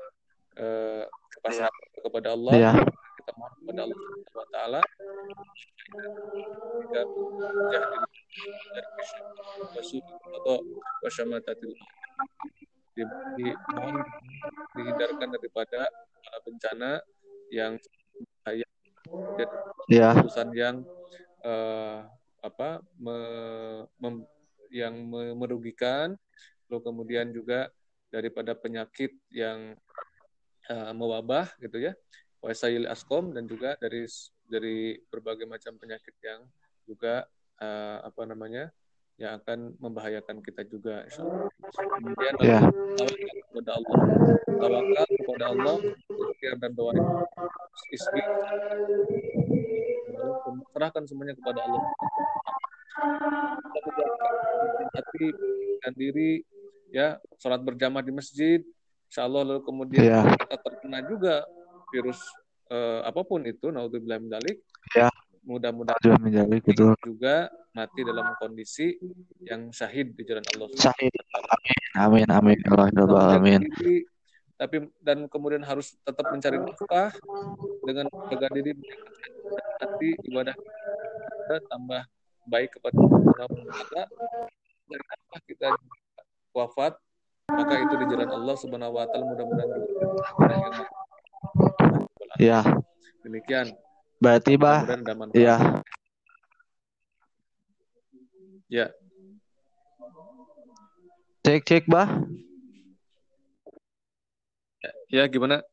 uh, 0.61 1.05
pasrah 1.41 1.73
kepada 2.05 2.37
Allah 2.37 2.53
Iya. 2.53 2.73
kita 3.17 3.31
mohon 3.37 3.53
kepada 3.65 3.81
Allah 3.89 3.97
Subhanahu 3.97 4.37
wa 4.37 4.49
taala 4.53 4.81
jahil 6.93 8.01
dari 8.75 8.89
kesyamatul 9.77 10.31
atau 10.37 10.57
wasyamatatil 11.03 11.73
di, 12.95 13.03
di, 13.39 13.47
mohon 13.75 13.97
dihindarkan 14.77 15.29
daripada 15.33 15.81
bencana 16.45 17.01
yang 17.51 17.75
bahaya 18.45 18.67
dan 19.39 19.49
Iya. 19.91 20.09
keputusan 20.15 20.49
yang 20.55 20.77
uh, 21.43 22.07
apa 22.41 22.79
me, 22.97 23.17
mem, 23.99 24.23
yang 24.71 24.95
me- 24.97 25.35
merugikan 25.35 26.15
lalu 26.71 26.81
kemudian 26.87 27.35
juga 27.35 27.69
daripada 28.11 28.53
penyakit 28.59 29.15
yang 29.31 29.79
uh, 30.69 30.93
mewabah 30.93 31.51
gitu 31.63 31.79
ya 31.79 31.95
wasail 32.41 32.89
askom 32.89 33.31
dan 33.37 33.45
juga 33.45 33.77
dari 33.79 34.09
dari 34.51 34.99
berbagai 35.13 35.47
macam 35.47 35.77
penyakit 35.79 36.17
yang 36.25 36.43
juga 36.89 37.29
uh, 37.63 38.03
apa 38.03 38.23
namanya 38.27 38.73
yang 39.21 39.37
akan 39.37 39.77
membahayakan 39.77 40.41
kita 40.41 40.65
juga. 40.65 41.05
Kemudian 41.13 42.35
Iya. 42.41 42.65
tawakal 42.97 43.37
kepada 43.53 43.71
Allah. 43.77 43.99
Tawakal 44.49 45.09
kepada 45.13 45.45
Allah, 45.53 45.77
ikhtiar 46.09 46.57
dan 46.57 46.73
doa 46.73 46.93
isbi. 47.93 48.21
Serahkan 50.73 51.05
semuanya 51.05 51.37
kepada 51.37 51.61
Allah. 51.69 51.83
Hati 54.97 55.27
dan 55.85 55.93
diri 56.01 56.41
ya 56.91 57.07
sholat 57.39 57.63
berjamaah 57.63 58.03
di 58.03 58.13
masjid 58.13 58.61
insya 59.07 59.27
Allah 59.27 59.43
lalu 59.47 59.63
kemudian 59.63 60.03
Iya. 60.03 60.21
kita 60.27 60.57
terkena 60.61 60.99
juga 61.07 61.35
virus 61.91 62.21
eh, 62.69 63.01
apa 63.03 63.21
pun 63.23 63.43
itu 63.43 63.71
naudzubillah 63.71 64.19
min 64.19 64.31
dzalik 64.31 64.59
Ya. 64.95 65.07
mudah-mudahan 65.43 65.99
Sudah 66.03 66.19
menjadi 66.19 66.57
gitu. 66.63 66.95
juga 67.03 67.47
mati 67.71 68.03
dalam 68.03 68.35
kondisi 68.37 68.99
yang 69.47 69.71
syahid 69.71 70.13
di 70.19 70.27
jalan 70.27 70.43
Allah 70.55 70.67
Syahid. 70.75 71.15
Amin. 71.95 72.27
Amin. 72.27 72.59
Amin. 72.67 73.61
Diri, 73.79 74.03
tapi 74.55 74.77
dan 75.01 75.31
kemudian 75.31 75.63
harus 75.63 75.95
tetap 76.03 76.27
mencari 76.29 76.59
nafkah 76.59 77.15
dengan 77.87 78.07
jaga 78.29 78.47
diri 78.53 78.75
hati 79.81 80.11
ibadah 80.27 80.53
kita 80.53 81.57
tambah 81.71 82.03
baik 82.45 82.69
kepada 82.77 82.95
Allah 82.99 83.21
Subhanahu 83.23 83.65
wa 83.65 83.87
taala 83.89 84.05
dan 84.91 85.01
nafkah 85.01 85.41
kita 85.47 85.69
wafat 86.61 86.93
maka 87.51 87.75
itu 87.83 87.95
di 87.99 88.07
jalan 88.13 88.31
Allah 88.31 88.55
Subhanahu 88.57 88.95
wa 88.95 89.05
taala 89.11 89.25
mudah-mudahan 89.27 89.69
juga 89.85 90.05
Ya. 92.41 92.65
demikian 93.21 93.69
Berarti 94.21 94.57
bah. 94.61 94.85
Iya. 95.33 95.57
ya 98.69 98.87
Cek 101.41 101.65
cek 101.65 101.85
bah. 101.89 102.09
ya 105.11 105.27
gimana 105.27 105.65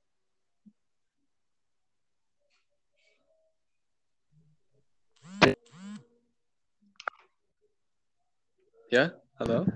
ya 8.90 9.12
halo 9.38 9.68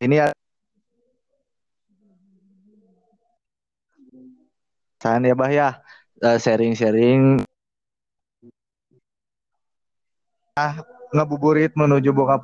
Ini 0.00 0.16
ya. 0.16 0.28
Kan 4.96 5.20
ya 5.28 5.36
bah 5.36 5.52
ya. 5.52 5.68
Eh, 6.24 6.36
Sharing-sharing. 6.40 7.44
Ah, 10.56 10.80
ngebuburit 11.12 11.72
menuju 11.76 12.12
buka 12.16 12.40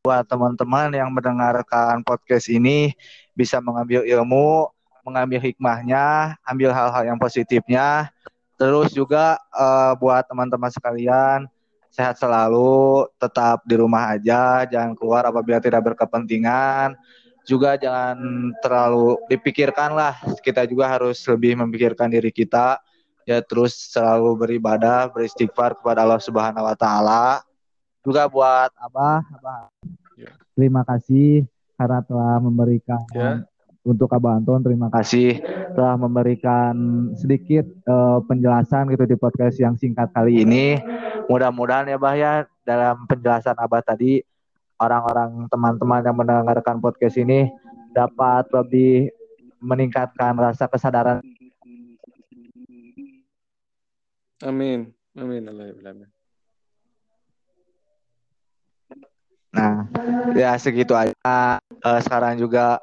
buat 0.00 0.24
teman-teman 0.24 0.94
yang 0.94 1.10
mendengarkan 1.12 2.00
podcast 2.00 2.48
ini 2.48 2.96
bisa 3.36 3.60
mengambil 3.60 4.06
ilmu, 4.08 4.72
mengambil 5.04 5.42
hikmahnya, 5.42 6.36
ambil 6.48 6.72
hal-hal 6.72 7.12
yang 7.12 7.18
positifnya. 7.20 8.08
Terus 8.56 8.88
juga 8.96 9.36
eh, 9.52 9.92
buat 10.00 10.24
teman-teman 10.24 10.72
sekalian 10.72 11.44
sehat 11.96 12.20
selalu, 12.20 13.08
tetap 13.16 13.64
di 13.64 13.80
rumah 13.80 14.12
aja, 14.12 14.68
jangan 14.68 14.92
keluar 14.92 15.24
apabila 15.24 15.56
tidak 15.56 15.80
berkepentingan. 15.80 16.92
Juga 17.48 17.80
jangan 17.80 18.52
terlalu 18.60 19.16
dipikirkan 19.32 19.96
lah, 19.96 20.20
kita 20.44 20.68
juga 20.68 20.92
harus 20.92 21.16
lebih 21.24 21.56
memikirkan 21.64 22.12
diri 22.12 22.28
kita. 22.28 22.76
Ya 23.24 23.40
terus 23.40 23.74
selalu 23.90 24.38
beribadah, 24.38 25.08
beristighfar 25.10 25.74
kepada 25.80 26.04
Allah 26.04 26.20
Subhanahu 26.20 26.68
wa 26.68 26.76
taala. 26.76 27.42
Juga 28.04 28.28
buat 28.28 28.70
apa? 28.76 29.24
Apa? 29.24 29.72
Ya. 30.14 30.30
Terima 30.54 30.86
kasih 30.86 31.48
karena 31.74 32.04
telah 32.04 32.38
memberikan 32.38 33.02
Ya. 33.16 33.42
Untuk 33.86 34.10
Abah 34.10 34.42
Anton 34.42 34.66
terima 34.66 34.90
kasih 34.90 35.38
telah 35.78 35.94
memberikan 35.94 36.74
sedikit 37.14 37.62
eh, 37.64 38.18
penjelasan 38.26 38.90
gitu 38.90 39.06
di 39.06 39.16
podcast 39.16 39.56
yang 39.62 39.78
singkat 39.78 40.10
kali 40.10 40.42
ini. 40.42 40.76
Mudah-mudahan 41.30 41.86
ya 41.86 41.96
Bah 41.96 42.18
ya 42.18 42.44
dalam 42.66 43.06
penjelasan 43.06 43.54
Abah 43.54 43.80
tadi 43.86 44.20
orang-orang 44.82 45.46
teman-teman 45.48 46.02
yang 46.02 46.16
mendengarkan 46.18 46.82
podcast 46.82 47.16
ini 47.16 47.48
dapat 47.94 48.50
lebih 48.52 49.08
meningkatkan 49.62 50.36
rasa 50.36 50.68
kesadaran. 50.68 51.22
amin 54.44 54.92
amin 55.16 55.42
amin 55.48 56.06
Nah, 59.56 59.88
ya 60.36 60.52
segitu 60.60 60.92
aja. 60.92 61.56
Eh, 61.64 62.00
sekarang 62.04 62.36
juga 62.36 62.76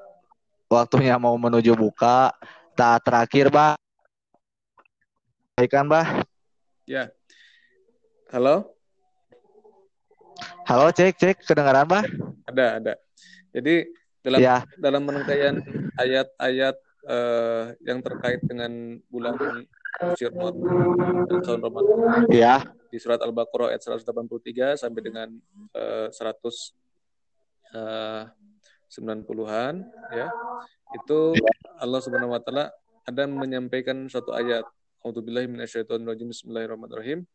waktunya 0.74 1.16
mau 1.16 1.38
menuju 1.38 1.78
buka. 1.78 2.34
Tak 2.74 3.06
terakhir, 3.06 3.54
Bah. 3.54 3.78
Baikkan, 5.54 5.86
Bah. 5.86 6.26
ya 6.84 7.08
halo 8.34 8.74
Halo, 10.66 10.90
cek, 10.90 11.16
cek. 11.16 11.36
Kedengaran, 11.46 11.86
Bah? 11.86 12.04
ada 12.44 12.82
ada 12.82 12.94
jadi 13.54 13.86
dalam 14.24 14.40
Ya, 14.42 14.56
dalam 14.80 15.04
penungkaian 15.06 15.62
ayat-ayat 15.96 16.76
eh, 17.06 17.64
yang 17.86 18.00
terkait 18.02 18.40
dengan 18.42 18.72
bulan 19.12 19.36
Ramadan 19.38 19.68
dan 21.30 21.40
tahun 21.44 21.60
Ramadan 21.62 21.98
ya. 22.32 22.64
di 22.90 22.98
surat 22.98 23.20
Al-Baqarah 23.22 23.76
ayat 23.76 23.84
183 23.84 24.80
sampai 24.80 25.02
dengan 25.04 25.30
eh, 25.76 26.08
100 26.10 26.74
eh, 27.76 28.24
90-an 28.94 29.82
ya. 30.14 30.30
Itu 30.94 31.34
Allah 31.82 32.00
Subhanahu 32.06 32.38
wa 32.38 32.42
taala 32.42 32.70
ada 33.10 33.24
menyampaikan 33.26 34.06
suatu 34.06 34.30
ayat 34.32 34.64
A'udzubillahi 35.04 35.50
minasyaitonirrajim 35.52 36.32
Bismillahirrahmanirrahim. 36.32 37.28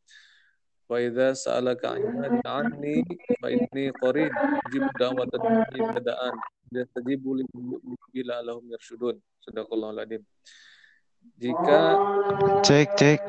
Wa 0.89 0.97
idza 1.05 1.37
sa'alaka 1.37 2.01
'anni 2.49 3.05
fa 3.43 3.53
inni 3.53 3.93
qarib 4.01 4.33
ujibu 4.71 4.89
da'watad 4.97 5.43
da'i 5.69 5.81
bada'an 5.85 6.35
yastajibu 6.73 7.37
liman 7.37 7.77
bila 8.09 8.41
lahum 8.41 8.65
yarshudun. 8.73 9.21
Sadaqallahul 9.45 10.01
adzim. 10.01 10.23
Jika 11.37 11.81
Cek, 12.65 12.89
cek. 12.97 13.21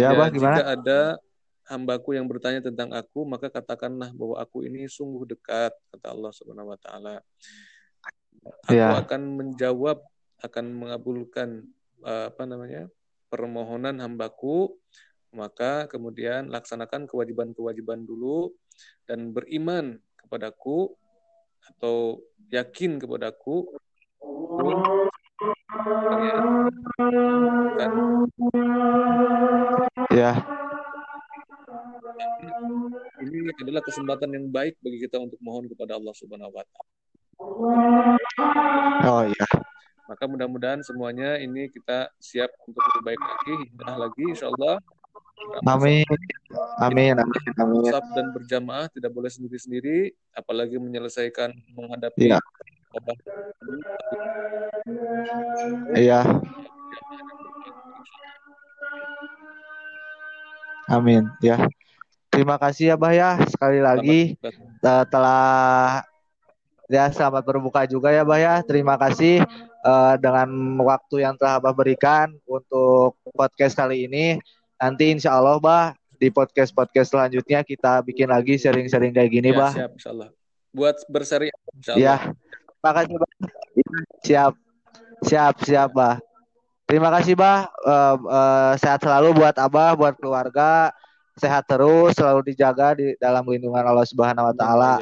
Ya, 0.00 0.16
Bah, 0.16 0.32
gimana? 0.32 0.56
jika 0.56 0.64
ada 0.80 1.00
hambaku 1.72 2.12
yang 2.12 2.28
bertanya 2.28 2.60
tentang 2.60 2.92
aku, 2.92 3.24
maka 3.24 3.48
katakanlah 3.48 4.12
bahwa 4.12 4.36
aku 4.36 4.68
ini 4.68 4.84
sungguh 4.84 5.24
dekat, 5.24 5.72
kata 5.88 6.12
Allah 6.12 6.30
Subhanahu 6.36 6.68
wa 6.68 6.78
taala. 6.78 7.24
Aku 8.68 8.76
Ya. 8.76 9.00
akan 9.00 9.22
menjawab, 9.40 10.04
akan 10.44 10.64
mengabulkan 10.76 11.64
eh, 12.04 12.28
apa 12.28 12.44
namanya? 12.44 12.90
permohonan 13.32 13.96
hambaku, 13.96 14.76
maka 15.32 15.88
kemudian 15.88 16.52
laksanakan 16.52 17.08
kewajiban-kewajiban 17.08 18.04
dulu 18.04 18.52
dan 19.08 19.32
beriman 19.32 19.96
kepadaku 20.20 20.92
atau 21.72 22.20
yakin 22.52 23.00
kepadaku 23.00 23.72
ya, 30.12 30.36
ini 33.22 33.50
adalah 33.62 33.82
kesempatan 33.84 34.30
yang 34.34 34.46
baik 34.50 34.78
bagi 34.82 34.98
kita 35.02 35.18
untuk 35.18 35.38
mohon 35.42 35.66
kepada 35.66 35.96
Allah 35.98 36.14
Subhanahu 36.14 36.52
wa 36.52 36.64
taala. 36.64 36.90
oh 39.08 39.22
iya. 39.26 39.46
Maka 40.10 40.24
mudah-mudahan 40.28 40.82
semuanya 40.84 41.40
ini 41.40 41.70
kita 41.72 42.10
siap 42.20 42.52
untuk 42.68 42.82
lebih 42.92 43.02
baik 43.14 43.22
lagi, 43.22 43.52
hijrah 43.70 43.96
lagi 43.96 44.24
insya 44.28 44.46
Allah 44.52 44.76
Amin. 45.66 46.06
Amin. 46.80 47.14
Amin. 47.18 47.42
Amin. 47.58 47.82
Dan 48.14 48.26
berjamaah 48.34 48.86
tidak 48.90 49.10
boleh 49.14 49.30
sendiri-sendiri, 49.30 50.14
apalagi 50.34 50.78
menyelesaikan 50.78 51.50
menghadapi 51.74 52.30
Iya. 52.30 52.38
Iya. 55.94 56.20
Amin. 60.90 61.30
Ya. 61.40 61.56
Terima 62.32 62.56
kasih 62.56 62.84
ya, 62.92 62.96
Bah 62.96 63.12
ya. 63.12 63.36
Sekali 63.44 63.84
lagi 63.84 64.40
eh, 64.80 65.04
telah 65.12 66.00
ya 66.88 67.12
selamat 67.12 67.44
berbuka 67.44 67.84
juga 67.84 68.08
ya, 68.08 68.24
Bah 68.24 68.40
ya. 68.40 68.64
Terima 68.64 68.96
kasih 68.96 69.44
eh, 69.84 70.14
dengan 70.16 70.48
waktu 70.80 71.28
yang 71.28 71.36
telah 71.36 71.60
Abah 71.60 71.76
berikan 71.76 72.32
untuk 72.48 73.20
podcast 73.36 73.76
kali 73.76 74.08
ini. 74.08 74.40
Nanti 74.80 75.12
insya 75.12 75.36
Allah, 75.36 75.60
Bah, 75.60 75.92
di 76.16 76.32
podcast-podcast 76.32 77.12
selanjutnya 77.12 77.60
kita 77.62 78.00
bikin 78.02 78.32
lagi 78.32 78.56
sharing-sharing 78.56 79.12
kayak 79.12 79.30
gini, 79.30 79.52
Ya, 79.52 79.58
Bah. 79.60 79.72
siap 79.76 79.92
insyaallah. 80.00 80.28
Buat 80.72 80.96
berseri. 81.12 81.52
Ya, 81.94 82.32
terima 82.80 82.92
kasih, 82.96 83.14
Bah. 83.20 83.30
Siap, 84.24 84.52
siap, 85.22 85.54
siap, 85.68 85.90
Bah. 85.92 86.16
Terima 86.88 87.12
kasih, 87.12 87.36
Bah. 87.36 87.68
Eh, 87.68 88.16
eh, 88.24 88.72
sehat 88.80 89.04
selalu 89.04 89.36
buat 89.36 89.54
Abah, 89.60 89.92
buat 89.94 90.16
keluarga. 90.16 90.96
Sehat 91.32 91.64
terus, 91.64 92.12
selalu 92.12 92.52
dijaga 92.52 92.92
di 92.92 93.16
dalam 93.16 93.44
lindungan 93.48 93.84
Allah 93.88 94.04
Subhanahu 94.04 94.52
wa 94.52 94.54
taala. 94.54 95.00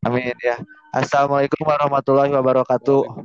Amin 0.00 0.32
ya. 0.40 0.56
Assalamualaikum 0.90 1.60
warahmatullahi 1.62 2.32
wabarakatuh. 2.32 3.20